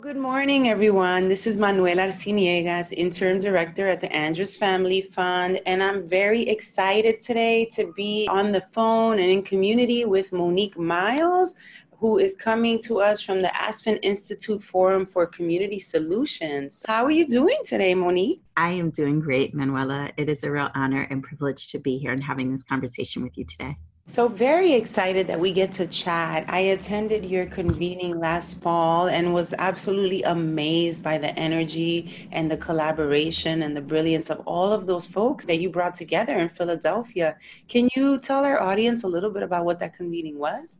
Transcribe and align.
Good 0.00 0.16
morning, 0.16 0.68
everyone. 0.68 1.28
This 1.28 1.48
is 1.48 1.56
Manuela 1.56 2.02
Arciniegas, 2.02 2.92
Interim 2.92 3.40
Director 3.40 3.88
at 3.88 4.00
the 4.00 4.12
Andrus 4.12 4.56
Family 4.56 5.00
Fund, 5.00 5.60
and 5.66 5.82
I'm 5.82 6.08
very 6.08 6.42
excited 6.42 7.20
today 7.20 7.64
to 7.72 7.92
be 7.96 8.28
on 8.30 8.52
the 8.52 8.60
phone 8.60 9.18
and 9.18 9.28
in 9.28 9.42
community 9.42 10.04
with 10.04 10.32
Monique 10.32 10.78
Miles, 10.78 11.56
who 11.98 12.18
is 12.18 12.34
coming 12.34 12.80
to 12.82 13.00
us 13.00 13.20
from 13.20 13.40
the 13.40 13.54
Aspen 13.56 13.96
Institute 13.98 14.62
Forum 14.62 15.06
for 15.06 15.26
Community 15.26 15.78
Solutions. 15.78 16.84
How 16.86 17.04
are 17.04 17.10
you 17.10 17.26
doing 17.26 17.58
today, 17.64 17.94
Monique? 17.94 18.42
I 18.56 18.70
am 18.70 18.90
doing 18.90 19.20
great, 19.20 19.54
Manuela. 19.54 20.10
It 20.16 20.28
is 20.28 20.44
a 20.44 20.50
real 20.50 20.70
honor 20.74 21.06
and 21.10 21.22
privilege 21.22 21.68
to 21.68 21.78
be 21.78 21.96
here 21.96 22.12
and 22.12 22.22
having 22.22 22.52
this 22.52 22.64
conversation 22.64 23.22
with 23.22 23.38
you 23.38 23.44
today. 23.44 23.76
So, 24.08 24.28
very 24.28 24.72
excited 24.72 25.26
that 25.26 25.40
we 25.40 25.52
get 25.52 25.72
to 25.72 25.86
chat. 25.88 26.44
I 26.48 26.60
attended 26.60 27.24
your 27.24 27.46
convening 27.46 28.20
last 28.20 28.62
fall 28.62 29.08
and 29.08 29.34
was 29.34 29.52
absolutely 29.58 30.22
amazed 30.22 31.02
by 31.02 31.18
the 31.18 31.36
energy 31.36 32.28
and 32.30 32.48
the 32.48 32.56
collaboration 32.56 33.62
and 33.62 33.76
the 33.76 33.80
brilliance 33.80 34.30
of 34.30 34.40
all 34.46 34.72
of 34.72 34.86
those 34.86 35.08
folks 35.08 35.44
that 35.46 35.58
you 35.58 35.70
brought 35.70 35.96
together 35.96 36.38
in 36.38 36.48
Philadelphia. 36.50 37.36
Can 37.66 37.88
you 37.96 38.18
tell 38.18 38.44
our 38.44 38.62
audience 38.62 39.02
a 39.02 39.08
little 39.08 39.30
bit 39.30 39.42
about 39.42 39.64
what 39.64 39.80
that 39.80 39.96
convening 39.96 40.38
was? 40.38 40.76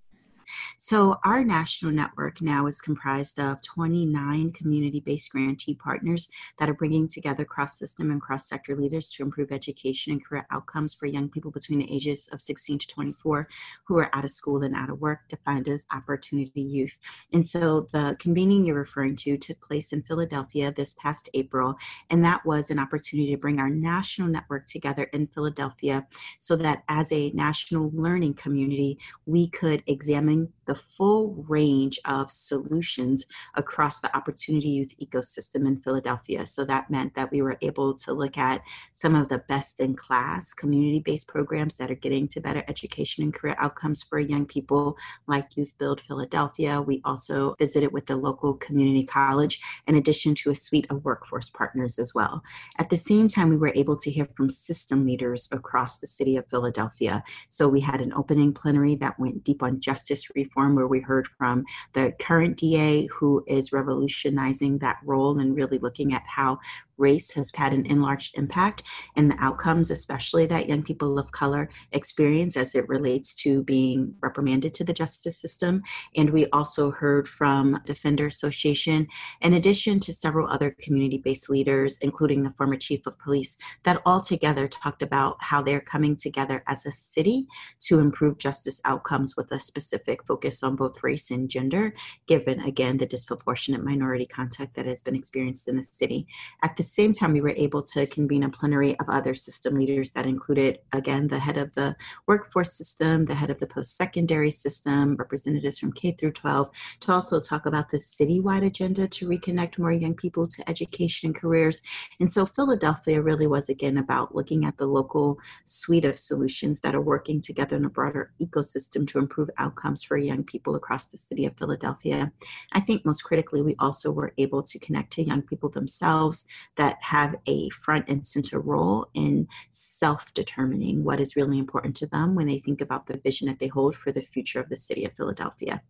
So, 0.77 1.19
our 1.25 1.45
national 1.45 1.93
network 1.93 2.41
now 2.41 2.67
is 2.67 2.81
comprised 2.81 3.39
of 3.39 3.63
29 3.63 4.53
community 4.53 5.01
based 5.01 5.31
grantee 5.31 5.75
partners 5.75 6.29
that 6.59 6.69
are 6.69 6.75
bringing 6.75 7.09
together 7.09 7.45
cross 7.45 7.79
system 7.79 8.11
and 8.11 8.21
cross 8.21 8.49
sector 8.49 8.77
leaders 8.77 9.11
to 9.11 9.23
improve 9.23 9.53
education 9.53 10.13
and 10.13 10.25
career 10.25 10.47
outcomes 10.51 10.95
for 10.95 11.07
young 11.07 11.29
people 11.29 11.51
between 11.51 11.79
the 11.79 11.93
ages 11.93 12.29
of 12.33 12.41
16 12.41 12.79
to 12.79 12.87
24 12.87 13.49
who 13.85 13.99
are 13.99 14.15
out 14.15 14.25
of 14.25 14.31
school 14.31 14.63
and 14.63 14.75
out 14.75 14.91
of 14.91 15.01
work, 15.01 15.21
defined 15.29 15.69
as 15.69 15.87
opportunity 15.93 16.61
youth. 16.61 16.99
And 17.33 17.47
so, 17.47 17.89
the 17.93 18.17
convening 18.19 18.65
you're 18.65 18.77
referring 18.77 19.17
to 19.17 19.37
took 19.37 19.61
place 19.61 19.93
in 19.93 20.03
Philadelphia 20.03 20.73
this 20.73 20.95
past 20.95 21.29
April, 21.35 21.77
and 22.11 22.25
that 22.25 22.45
was 22.45 22.71
an 22.71 22.79
opportunity 22.79 23.31
to 23.31 23.39
bring 23.39 23.61
our 23.61 23.71
national 23.71 24.29
network 24.29 24.67
together 24.67 25.05
in 25.13 25.27
Philadelphia 25.27 26.07
so 26.39 26.57
that 26.57 26.83
as 26.89 27.11
a 27.13 27.31
national 27.31 27.91
learning 27.95 28.35
community, 28.35 28.99
we 29.27 29.49
could 29.49 29.83
examine 29.87 30.36
the 30.67 30.75
full 30.75 31.45
range 31.49 31.99
of 32.05 32.31
solutions 32.31 33.27
across 33.55 34.01
the 34.01 34.15
Opportunity 34.17 34.69
Youth 34.69 34.95
ecosystem 35.01 35.67
in 35.67 35.81
Philadelphia. 35.81 36.47
So 36.47 36.65
that 36.65 36.91
meant 36.91 37.15
that 37.15 37.31
we 37.31 37.43
were 37.43 37.57
able 37.61 37.95
to 37.95 38.13
look 38.13 38.37
at 38.37 38.63
some 38.93 39.15
of 39.15 39.29
the 39.29 39.39
best 39.39 39.81
in 39.81 39.95
class 39.95 40.53
community 40.53 40.99
based 40.99 41.29
programs 41.29 41.77
that 41.77 41.91
are 41.91 41.95
getting 41.95 42.29
to 42.29 42.41
better 42.41 42.65
education 42.69 43.23
and 43.25 43.33
career 43.33 43.57
outcomes 43.59 44.03
for 44.03 44.19
young 44.19 44.47
people, 44.47 44.97
like 45.27 45.57
Youth 45.57 45.73
Build 45.79 46.01
Philadelphia. 46.01 46.81
We 46.81 47.01
also 47.05 47.55
visited 47.59 47.93
with 47.93 48.07
the 48.07 48.17
local 48.17 48.55
community 48.55 49.05
college, 49.05 49.61
in 49.87 49.95
addition 49.95 50.35
to 50.37 50.51
a 50.51 50.55
suite 50.55 50.87
of 50.91 51.05
workforce 51.05 51.51
partners 51.51 51.99
as 51.99 52.15
well. 52.15 52.43
At 52.79 52.91
the 52.91 52.97
same 52.97 53.29
time, 53.29 53.51
we 53.51 53.57
were 53.57 53.73
able 53.75 53.97
to 53.97 54.11
hear 54.11 54.29
from 54.35 54.51
system 54.51 55.07
leaders 55.07 55.49
across 55.53 55.99
the 55.99 56.07
city 56.07 56.37
of 56.37 56.49
Philadelphia. 56.49 57.23
So 57.49 57.69
we 57.69 57.81
had 57.81 58.01
an 58.01 58.13
opening 58.15 58.53
plenary 58.53 58.97
that 58.97 59.19
went 59.19 59.45
deep 59.45 59.63
on 59.63 59.81
justice 59.81 60.26
reform, 60.35 60.75
where 60.75 60.87
we 60.87 61.01
heard 61.01 61.27
from 61.27 61.65
the 61.93 62.13
current 62.19 62.57
DA 62.57 63.07
who 63.07 63.45
is 63.47 63.73
revolutionizing 63.73 64.79
that 64.79 64.99
role 65.05 65.39
and 65.39 65.57
really 65.57 65.79
looking 65.79 66.15
at 66.15 66.25
how 66.27 66.59
race 66.99 67.31
has 67.33 67.51
had 67.55 67.73
an 67.73 67.87
enlarged 67.87 68.37
impact 68.37 68.83
in 69.17 69.29
the 69.29 69.37
outcomes, 69.39 69.91
especially 69.91 70.47
that 70.47 70.69
young 70.69 70.83
people 70.83 71.19
of 71.19 71.31
color 71.33 71.69
experience 71.93 72.57
as 72.57 72.75
it 72.75 72.89
relates 72.89 73.35
to 73.35 73.63
being 73.65 74.15
reprimanded 74.21 74.75
to 74.75 74.85
the 74.85 74.93
justice 74.93 75.39
system. 75.39 75.83
And 76.17 76.31
we 76.31 76.47
also 76.47 76.91
heard 76.91 77.29
from 77.29 77.81
Defender 77.85 78.27
Association, 78.27 79.07
in 79.41 79.55
addition 79.55 80.01
to 80.01 80.13
several 80.13 80.49
other 80.49 80.77
community 80.81 81.19
based 81.19 81.51
leaders, 81.51 81.99
including 81.99 82.43
the 82.43 82.55
former 82.57 82.77
chief 82.77 83.07
of 83.07 83.19
police, 83.19 83.57
that 83.85 84.01
all 84.07 84.21
together 84.21 84.69
talked 84.69 85.03
about 85.03 85.37
how 85.41 85.63
they're 85.63 85.81
coming 85.81 86.17
together 86.17 86.63
as 86.67 86.87
a 86.87 86.93
city 86.93 87.47
to 87.81 87.99
improve 87.99 88.39
justice 88.39 88.81
outcomes 88.85 89.37
with 89.37 89.51
a 89.53 89.61
specific 89.61 90.25
focus 90.25 90.63
on 90.63 90.77
both 90.77 91.03
race 91.03 91.31
and 91.31 91.49
gender, 91.49 91.95
given 92.27 92.61
again 92.61 92.97
the 92.97 93.07
disproportionate 93.07 93.85
minority 93.85 94.27
contact 94.27 94.75
that 94.75 94.87
has 94.87 95.03
been 95.03 95.15
experienced 95.15 95.69
in 95.69 95.77
the 95.77 95.83
city. 95.83 96.27
At 96.63 96.77
the 96.77 96.83
same 96.87 97.13
time, 97.13 97.33
we 97.33 97.41
were 97.41 97.51
able 97.51 97.83
to 97.83 98.07
convene 98.07 98.45
a 98.45 98.49
plenary 98.49 98.99
of 99.01 99.09
other 99.09 99.35
system 99.35 99.75
leaders 99.75 100.11
that 100.13 100.27
included, 100.27 100.79
again, 100.93 101.27
the 101.27 101.39
head 101.39 101.59
of 101.59 101.75
the 101.75 101.95
workforce 102.27 102.73
system, 102.73 103.25
the 103.25 103.35
head 103.35 103.51
of 103.51 103.59
the 103.59 103.67
post 103.67 103.97
secondary 103.97 104.51
system, 104.51 105.17
representatives 105.17 105.79
from 105.79 105.93
K 105.93 106.13
through 106.13 106.33
12, 106.33 106.71
to 107.01 107.13
also 107.13 107.41
talk 107.41 107.67
about 107.67 107.91
the 107.91 107.99
citywide 107.99 108.65
agenda 108.65 109.07
to 109.09 109.29
reconnect 109.29 109.79
more 109.79 109.93
young 109.93 110.15
people 110.15 110.47
to 110.47 110.69
education 110.69 111.29
and 111.29 111.37
careers. 111.37 111.83
And 112.21 112.31
so 112.31 112.47
Philadelphia 112.47 113.21
really 113.21 113.47
was, 113.47 113.69
again, 113.69 113.99
about 113.99 114.35
looking 114.35 114.65
at 114.65 114.77
the 114.79 114.87
local 114.87 115.39
suite 115.65 116.05
of 116.05 116.19
solutions 116.19 116.81
that 116.81 116.95
are 116.95 117.01
working 117.01 117.41
together 117.41 117.77
in 117.77 117.85
a 117.85 117.91
broader 117.91 118.33
ecosystem 118.41 119.07
to 119.09 119.19
improve 119.19 119.51
outcomes 119.59 120.03
for 120.03 120.17
young 120.17 120.45
people 120.45 120.75
across 120.75 121.07
the 121.07 121.19
city 121.19 121.47
of 121.47 121.57
Philadelphia. 121.57 122.33
I 122.73 122.81
think 122.81 123.05
most 123.05 123.23
critically, 123.23 123.63
we 123.63 123.77
also 123.79 124.11
were 124.11 124.33
able 124.39 124.63
to 124.63 124.79
connect 124.79 125.13
to 125.15 125.23
young 125.23 125.43
people 125.43 125.69
themselves 125.69 126.47
that 126.77 126.97
have 127.03 127.35
a 127.47 127.69
front 127.71 128.05
and 128.09 128.25
center 128.25 128.61
role 128.61 129.09
in 129.15 129.49
self 129.71 130.33
determining 130.35 131.05
what 131.05 131.21
is 131.21 131.37
really 131.37 131.59
important 131.59 131.97
to 131.97 132.07
them 132.07 132.35
when 132.35 132.47
they 132.47 132.59
think 132.59 132.81
about 132.81 133.07
the 133.07 133.19
vision 133.19 133.49
that 133.49 133.59
they 133.59 133.69
hold 133.69 133.97
for 133.97 134.13
the 134.13 134.23
future 134.23 134.61
of 134.61 134.69
the 134.69 134.77
city 134.77 135.05
of 135.05 135.13
Philadelphia. 135.13 135.83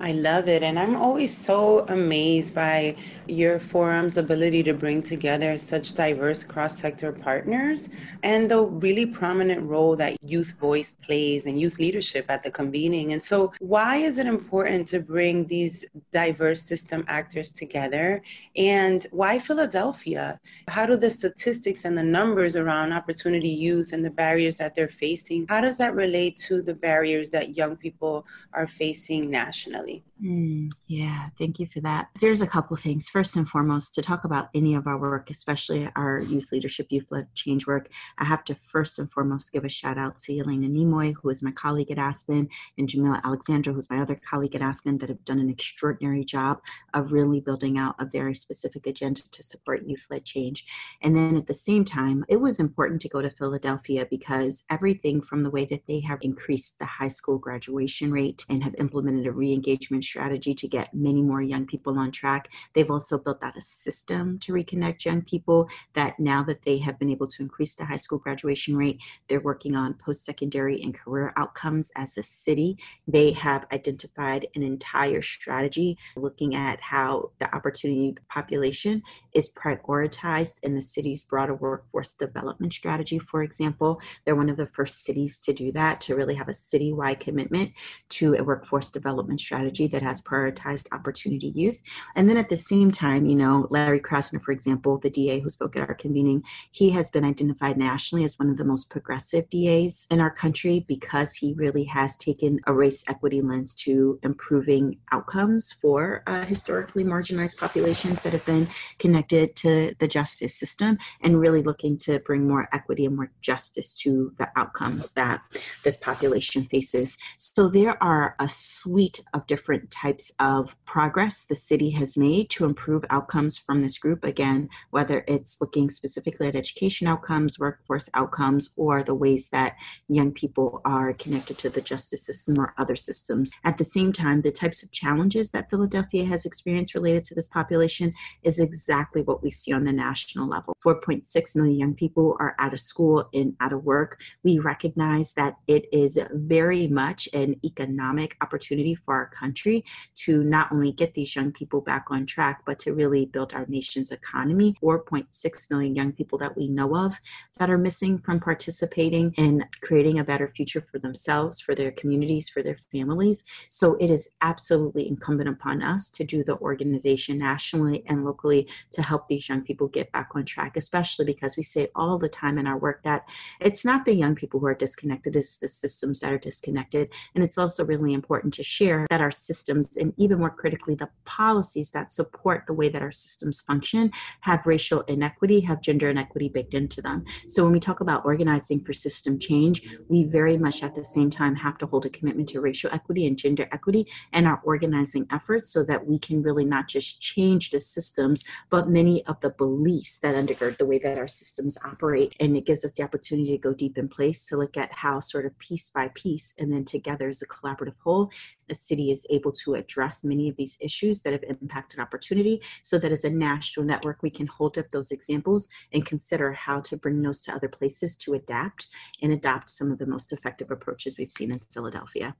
I 0.00 0.10
love 0.10 0.48
it. 0.48 0.62
And 0.62 0.76
I'm 0.78 0.96
always 0.96 1.34
so 1.34 1.86
amazed 1.88 2.52
by 2.52 2.96
your 3.28 3.60
forum's 3.60 4.16
ability 4.16 4.64
to 4.64 4.74
bring 4.74 5.02
together 5.02 5.56
such 5.56 5.94
diverse 5.94 6.42
cross 6.42 6.78
sector 6.78 7.12
partners 7.12 7.88
and 8.22 8.50
the 8.50 8.62
really 8.64 9.06
prominent 9.06 9.62
role 9.62 9.94
that 9.96 10.16
youth 10.22 10.54
voice 10.58 10.94
plays 11.04 11.46
and 11.46 11.60
youth 11.60 11.78
leadership 11.78 12.26
at 12.28 12.42
the 12.42 12.50
convening. 12.50 13.12
And 13.12 13.22
so, 13.22 13.52
why 13.60 13.96
is 13.96 14.18
it 14.18 14.26
important 14.26 14.88
to 14.88 15.00
bring 15.00 15.46
these 15.46 15.84
diverse 16.12 16.62
system 16.62 17.04
actors 17.06 17.50
together? 17.50 18.20
And 18.56 19.06
why 19.12 19.38
Philadelphia? 19.38 20.40
How 20.66 20.86
do 20.86 20.96
the 20.96 21.10
statistics 21.10 21.84
and 21.84 21.96
the 21.96 22.02
numbers 22.02 22.56
around 22.56 22.92
opportunity 22.92 23.48
youth 23.48 23.92
and 23.92 24.04
the 24.04 24.10
barriers 24.10 24.58
that 24.58 24.74
they're 24.74 24.88
facing, 24.88 25.46
how 25.48 25.60
does 25.60 25.78
that 25.78 25.94
relate 25.94 26.36
to 26.48 26.62
the 26.62 26.74
barriers 26.74 27.30
that 27.30 27.56
young 27.56 27.76
people 27.76 28.26
are 28.52 28.66
facing 28.66 29.30
nationally? 29.30 29.83
definitely. 29.84 30.04
Mm, 30.24 30.72
yeah, 30.86 31.28
thank 31.38 31.58
you 31.58 31.66
for 31.66 31.80
that. 31.80 32.08
There's 32.18 32.40
a 32.40 32.46
couple 32.46 32.74
things. 32.78 33.10
First 33.10 33.36
and 33.36 33.46
foremost, 33.46 33.92
to 33.94 34.02
talk 34.02 34.24
about 34.24 34.48
any 34.54 34.74
of 34.74 34.86
our 34.86 34.96
work, 34.96 35.28
especially 35.28 35.86
our 35.96 36.20
youth 36.20 36.50
leadership, 36.50 36.86
youth 36.88 37.08
led 37.10 37.34
change 37.34 37.66
work, 37.66 37.90
I 38.16 38.24
have 38.24 38.42
to 38.44 38.54
first 38.54 38.98
and 38.98 39.10
foremost 39.10 39.52
give 39.52 39.64
a 39.64 39.68
shout 39.68 39.98
out 39.98 40.18
to 40.20 40.32
Yelena 40.32 40.70
Nemoy, 40.70 41.14
who 41.20 41.28
is 41.28 41.42
my 41.42 41.50
colleague 41.50 41.90
at 41.90 41.98
Aspen, 41.98 42.48
and 42.78 42.88
Jamiel 42.88 43.22
Alexander, 43.22 43.72
who's 43.72 43.90
my 43.90 44.00
other 44.00 44.18
colleague 44.28 44.54
at 44.54 44.62
Aspen, 44.62 44.96
that 44.98 45.10
have 45.10 45.24
done 45.26 45.40
an 45.40 45.50
extraordinary 45.50 46.24
job 46.24 46.62
of 46.94 47.12
really 47.12 47.40
building 47.40 47.76
out 47.76 47.94
a 47.98 48.06
very 48.06 48.34
specific 48.34 48.86
agenda 48.86 49.20
to 49.30 49.42
support 49.42 49.86
youth 49.86 50.06
led 50.08 50.24
change. 50.24 50.64
And 51.02 51.14
then 51.14 51.36
at 51.36 51.48
the 51.48 51.54
same 51.54 51.84
time, 51.84 52.24
it 52.28 52.40
was 52.40 52.60
important 52.60 53.02
to 53.02 53.10
go 53.10 53.20
to 53.20 53.28
Philadelphia 53.28 54.06
because 54.08 54.64
everything 54.70 55.20
from 55.20 55.42
the 55.42 55.50
way 55.50 55.66
that 55.66 55.86
they 55.86 56.00
have 56.00 56.20
increased 56.22 56.78
the 56.78 56.86
high 56.86 57.08
school 57.08 57.36
graduation 57.36 58.10
rate 58.10 58.46
and 58.48 58.64
have 58.64 58.74
implemented 58.78 59.26
a 59.26 59.32
re 59.32 59.52
engagement 59.52 60.04
strategy 60.14 60.54
to 60.54 60.68
get 60.68 60.94
many 60.94 61.22
more 61.22 61.42
young 61.42 61.66
people 61.66 61.98
on 61.98 62.12
track. 62.12 62.48
They've 62.72 62.90
also 62.90 63.18
built 63.18 63.42
out 63.42 63.56
a 63.56 63.60
system 63.60 64.38
to 64.40 64.52
reconnect 64.52 65.04
young 65.04 65.22
people 65.22 65.68
that 65.94 66.20
now 66.20 66.44
that 66.44 66.62
they 66.62 66.78
have 66.78 67.00
been 67.00 67.10
able 67.10 67.26
to 67.26 67.42
increase 67.42 67.74
the 67.74 67.84
high 67.84 67.96
school 68.04 68.18
graduation 68.18 68.76
rate, 68.76 69.00
they're 69.26 69.40
working 69.40 69.74
on 69.74 69.94
post 69.94 70.24
secondary 70.24 70.80
and 70.82 70.94
career 70.94 71.32
outcomes 71.36 71.90
as 71.96 72.16
a 72.16 72.22
city. 72.22 72.78
They 73.08 73.32
have 73.32 73.66
identified 73.72 74.46
an 74.54 74.62
entire 74.62 75.22
strategy 75.22 75.98
looking 76.14 76.54
at 76.54 76.80
how 76.80 77.30
the 77.40 77.52
opportunity 77.52 78.12
the 78.12 78.22
population 78.28 79.02
is 79.32 79.50
prioritized 79.50 80.54
in 80.62 80.76
the 80.76 80.82
city's 80.82 81.22
broader 81.22 81.56
workforce 81.56 82.14
development 82.14 82.72
strategy, 82.72 83.18
for 83.18 83.42
example. 83.42 84.00
They're 84.24 84.36
one 84.36 84.48
of 84.48 84.56
the 84.56 84.68
first 84.68 85.02
cities 85.02 85.40
to 85.40 85.52
do 85.52 85.72
that, 85.72 86.00
to 86.02 86.14
really 86.14 86.36
have 86.36 86.48
a 86.48 86.52
citywide 86.52 87.18
commitment 87.18 87.72
to 88.10 88.34
a 88.34 88.44
workforce 88.44 88.90
development 88.90 89.40
strategy 89.40 89.88
that 89.94 90.02
has 90.02 90.20
prioritized 90.20 90.88
opportunity 90.90 91.52
youth. 91.54 91.80
And 92.16 92.28
then 92.28 92.36
at 92.36 92.48
the 92.48 92.56
same 92.56 92.90
time, 92.90 93.26
you 93.26 93.36
know, 93.36 93.68
Larry 93.70 94.00
Krasner, 94.00 94.42
for 94.42 94.50
example, 94.50 94.98
the 94.98 95.08
DA 95.08 95.38
who 95.38 95.48
spoke 95.48 95.76
at 95.76 95.88
our 95.88 95.94
convening, 95.94 96.42
he 96.72 96.90
has 96.90 97.10
been 97.10 97.24
identified 97.24 97.78
nationally 97.78 98.24
as 98.24 98.36
one 98.36 98.50
of 98.50 98.56
the 98.56 98.64
most 98.64 98.90
progressive 98.90 99.48
DAs 99.50 100.08
in 100.10 100.20
our 100.20 100.32
country 100.32 100.84
because 100.88 101.36
he 101.36 101.54
really 101.54 101.84
has 101.84 102.16
taken 102.16 102.58
a 102.66 102.74
race 102.74 103.04
equity 103.06 103.40
lens 103.40 103.72
to 103.74 104.18
improving 104.24 104.98
outcomes 105.12 105.70
for 105.70 106.24
uh, 106.26 106.44
historically 106.44 107.04
marginalized 107.04 107.56
populations 107.56 108.24
that 108.24 108.32
have 108.32 108.44
been 108.44 108.66
connected 108.98 109.54
to 109.54 109.94
the 110.00 110.08
justice 110.08 110.58
system 110.58 110.98
and 111.20 111.40
really 111.40 111.62
looking 111.62 111.96
to 111.96 112.18
bring 112.20 112.48
more 112.48 112.68
equity 112.72 113.06
and 113.06 113.14
more 113.14 113.30
justice 113.42 113.96
to 113.96 114.32
the 114.38 114.48
outcomes 114.56 115.12
that 115.12 115.40
this 115.84 115.96
population 115.96 116.64
faces. 116.64 117.16
So 117.38 117.68
there 117.68 118.02
are 118.02 118.34
a 118.40 118.48
suite 118.48 119.20
of 119.32 119.46
different 119.46 119.83
types 119.90 120.32
of 120.38 120.76
progress 120.84 121.44
the 121.44 121.56
city 121.56 121.90
has 121.90 122.16
made 122.16 122.50
to 122.50 122.64
improve 122.64 123.04
outcomes 123.10 123.58
from 123.58 123.80
this 123.80 123.98
group. 123.98 124.24
Again, 124.24 124.68
whether 124.90 125.24
it's 125.26 125.60
looking 125.60 125.88
specifically 125.88 126.48
at 126.48 126.56
education 126.56 127.06
outcomes, 127.06 127.58
workforce 127.58 128.08
outcomes, 128.14 128.70
or 128.76 129.02
the 129.02 129.14
ways 129.14 129.48
that 129.50 129.76
young 130.08 130.32
people 130.32 130.80
are 130.84 131.12
connected 131.14 131.58
to 131.58 131.70
the 131.70 131.80
justice 131.80 132.24
system 132.24 132.54
or 132.58 132.74
other 132.78 132.96
systems. 132.96 133.50
At 133.64 133.78
the 133.78 133.84
same 133.84 134.12
time, 134.12 134.42
the 134.42 134.52
types 134.52 134.82
of 134.82 134.92
challenges 134.92 135.50
that 135.50 135.70
Philadelphia 135.70 136.24
has 136.24 136.46
experienced 136.46 136.94
related 136.94 137.24
to 137.24 137.34
this 137.34 137.48
population 137.48 138.12
is 138.42 138.60
exactly 138.60 139.22
what 139.22 139.42
we 139.42 139.50
see 139.50 139.72
on 139.72 139.84
the 139.84 139.92
national 139.92 140.48
level. 140.48 140.76
4.6 140.84 141.56
million 141.56 141.78
young 141.78 141.94
people 141.94 142.36
are 142.40 142.54
out 142.58 142.72
of 142.72 142.80
school 142.80 143.28
and 143.32 143.54
out 143.60 143.72
of 143.72 143.84
work. 143.84 144.20
We 144.42 144.58
recognize 144.58 145.32
that 145.34 145.56
it 145.66 145.86
is 145.92 146.18
very 146.32 146.86
much 146.86 147.28
an 147.32 147.56
economic 147.64 148.36
opportunity 148.40 148.94
for 148.94 149.14
our 149.14 149.28
country 149.28 149.73
to 150.16 150.44
not 150.44 150.70
only 150.70 150.92
get 150.92 151.14
these 151.14 151.34
young 151.34 151.50
people 151.50 151.80
back 151.80 152.06
on 152.10 152.26
track, 152.26 152.62
but 152.66 152.78
to 152.80 152.92
really 152.92 153.24
build 153.24 153.54
our 153.54 153.66
nation's 153.66 154.12
economy. 154.12 154.76
4.6 154.82 155.70
million 155.70 155.94
young 155.96 156.12
people 156.12 156.38
that 156.38 156.56
we 156.56 156.68
know 156.68 156.94
of 156.96 157.18
that 157.58 157.70
are 157.70 157.78
missing 157.78 158.18
from 158.18 158.40
participating 158.40 159.32
in 159.36 159.64
creating 159.80 160.18
a 160.18 160.24
better 160.24 160.48
future 160.54 160.80
for 160.80 160.98
themselves, 160.98 161.60
for 161.60 161.74
their 161.74 161.92
communities, 161.92 162.48
for 162.48 162.62
their 162.62 162.78
families. 162.92 163.44
So 163.68 163.96
it 164.00 164.10
is 164.10 164.28
absolutely 164.40 165.08
incumbent 165.08 165.48
upon 165.48 165.82
us 165.82 166.10
to 166.10 166.24
do 166.24 166.42
the 166.44 166.58
organization 166.58 167.38
nationally 167.38 168.02
and 168.06 168.24
locally 168.24 168.68
to 168.92 169.02
help 169.02 169.28
these 169.28 169.48
young 169.48 169.62
people 169.62 169.88
get 169.88 170.10
back 170.12 170.30
on 170.34 170.44
track, 170.44 170.76
especially 170.76 171.24
because 171.24 171.56
we 171.56 171.62
say 171.62 171.88
all 171.94 172.18
the 172.18 172.28
time 172.28 172.58
in 172.58 172.66
our 172.66 172.78
work 172.78 173.02
that 173.04 173.24
it's 173.60 173.84
not 173.84 174.04
the 174.04 174.14
young 174.14 174.34
people 174.34 174.58
who 174.60 174.66
are 174.66 174.74
disconnected, 174.74 175.36
it's 175.36 175.58
the 175.58 175.68
systems 175.68 176.20
that 176.20 176.32
are 176.32 176.38
disconnected. 176.38 177.08
And 177.34 177.44
it's 177.44 177.58
also 177.58 177.84
really 177.84 178.12
important 178.12 178.52
to 178.54 178.62
share 178.62 179.06
that 179.10 179.20
our 179.20 179.30
systems, 179.64 179.96
and 179.96 180.12
even 180.18 180.38
more 180.38 180.50
critically, 180.50 180.94
the 180.94 181.08
policies 181.24 181.90
that 181.90 182.12
support 182.12 182.64
the 182.66 182.72
way 182.72 182.88
that 182.88 183.02
our 183.02 183.12
systems 183.12 183.60
function, 183.62 184.10
have 184.40 184.66
racial 184.66 185.00
inequity, 185.02 185.60
have 185.60 185.80
gender 185.80 186.10
inequity 186.10 186.48
baked 186.48 186.74
into 186.74 187.00
them. 187.00 187.24
So 187.48 187.62
when 187.64 187.72
we 187.72 187.80
talk 187.80 188.00
about 188.00 188.24
organizing 188.26 188.80
for 188.84 188.92
system 188.92 189.38
change, 189.38 189.88
we 190.08 190.24
very 190.24 190.58
much 190.58 190.82
at 190.82 190.94
the 190.94 191.04
same 191.04 191.30
time 191.30 191.54
have 191.56 191.78
to 191.78 191.86
hold 191.86 192.04
a 192.04 192.10
commitment 192.10 192.48
to 192.50 192.60
racial 192.60 192.90
equity 192.92 193.26
and 193.26 193.38
gender 193.38 193.66
equity 193.72 194.06
and 194.32 194.46
our 194.46 194.60
organizing 194.64 195.26
efforts 195.32 195.72
so 195.72 195.82
that 195.84 196.06
we 196.06 196.18
can 196.18 196.42
really 196.42 196.64
not 196.64 196.86
just 196.86 197.20
change 197.20 197.70
the 197.70 197.80
systems, 197.80 198.44
but 198.70 198.88
many 198.88 199.24
of 199.26 199.40
the 199.40 199.50
beliefs 199.50 200.18
that 200.18 200.34
undergird 200.34 200.76
the 200.76 200.86
way 200.86 200.98
that 200.98 201.16
our 201.16 201.26
systems 201.26 201.78
operate. 201.84 202.34
And 202.40 202.56
it 202.56 202.66
gives 202.66 202.84
us 202.84 202.92
the 202.92 203.02
opportunity 203.02 203.52
to 203.52 203.58
go 203.58 203.72
deep 203.72 203.96
in 203.96 204.08
place 204.08 204.46
to 204.46 204.56
look 204.56 204.76
at 204.76 204.92
how 204.92 205.20
sort 205.20 205.46
of 205.46 205.58
piece 205.58 205.88
by 205.88 206.10
piece 206.14 206.52
and 206.58 206.70
then 206.72 206.84
together 206.84 207.28
as 207.28 207.40
a 207.40 207.46
collaborative 207.46 207.94
whole, 208.02 208.30
a 208.70 208.74
city 208.74 209.10
is 209.10 209.26
able 209.30 209.52
to 209.54 209.74
address 209.74 210.24
many 210.24 210.48
of 210.48 210.56
these 210.56 210.76
issues 210.80 211.20
that 211.20 211.32
have 211.32 211.44
impacted 211.44 212.00
opportunity 212.00 212.60
so 212.82 212.98
that 212.98 213.12
as 213.12 213.24
a 213.24 213.30
national 213.30 213.86
network, 213.86 214.22
we 214.22 214.30
can 214.30 214.46
hold 214.46 214.78
up 214.78 214.90
those 214.90 215.10
examples 215.10 215.68
and 215.92 216.06
consider 216.06 216.52
how 216.52 216.80
to 216.80 216.96
bring 216.96 217.22
those 217.22 217.42
to 217.42 217.52
other 217.52 217.68
places 217.68 218.16
to 218.18 218.34
adapt 218.34 218.88
and 219.22 219.32
adopt 219.32 219.70
some 219.70 219.90
of 219.90 219.98
the 219.98 220.06
most 220.06 220.32
effective 220.32 220.70
approaches 220.70 221.16
we've 221.18 221.32
seen 221.32 221.50
in 221.50 221.60
Philadelphia. 221.72 222.34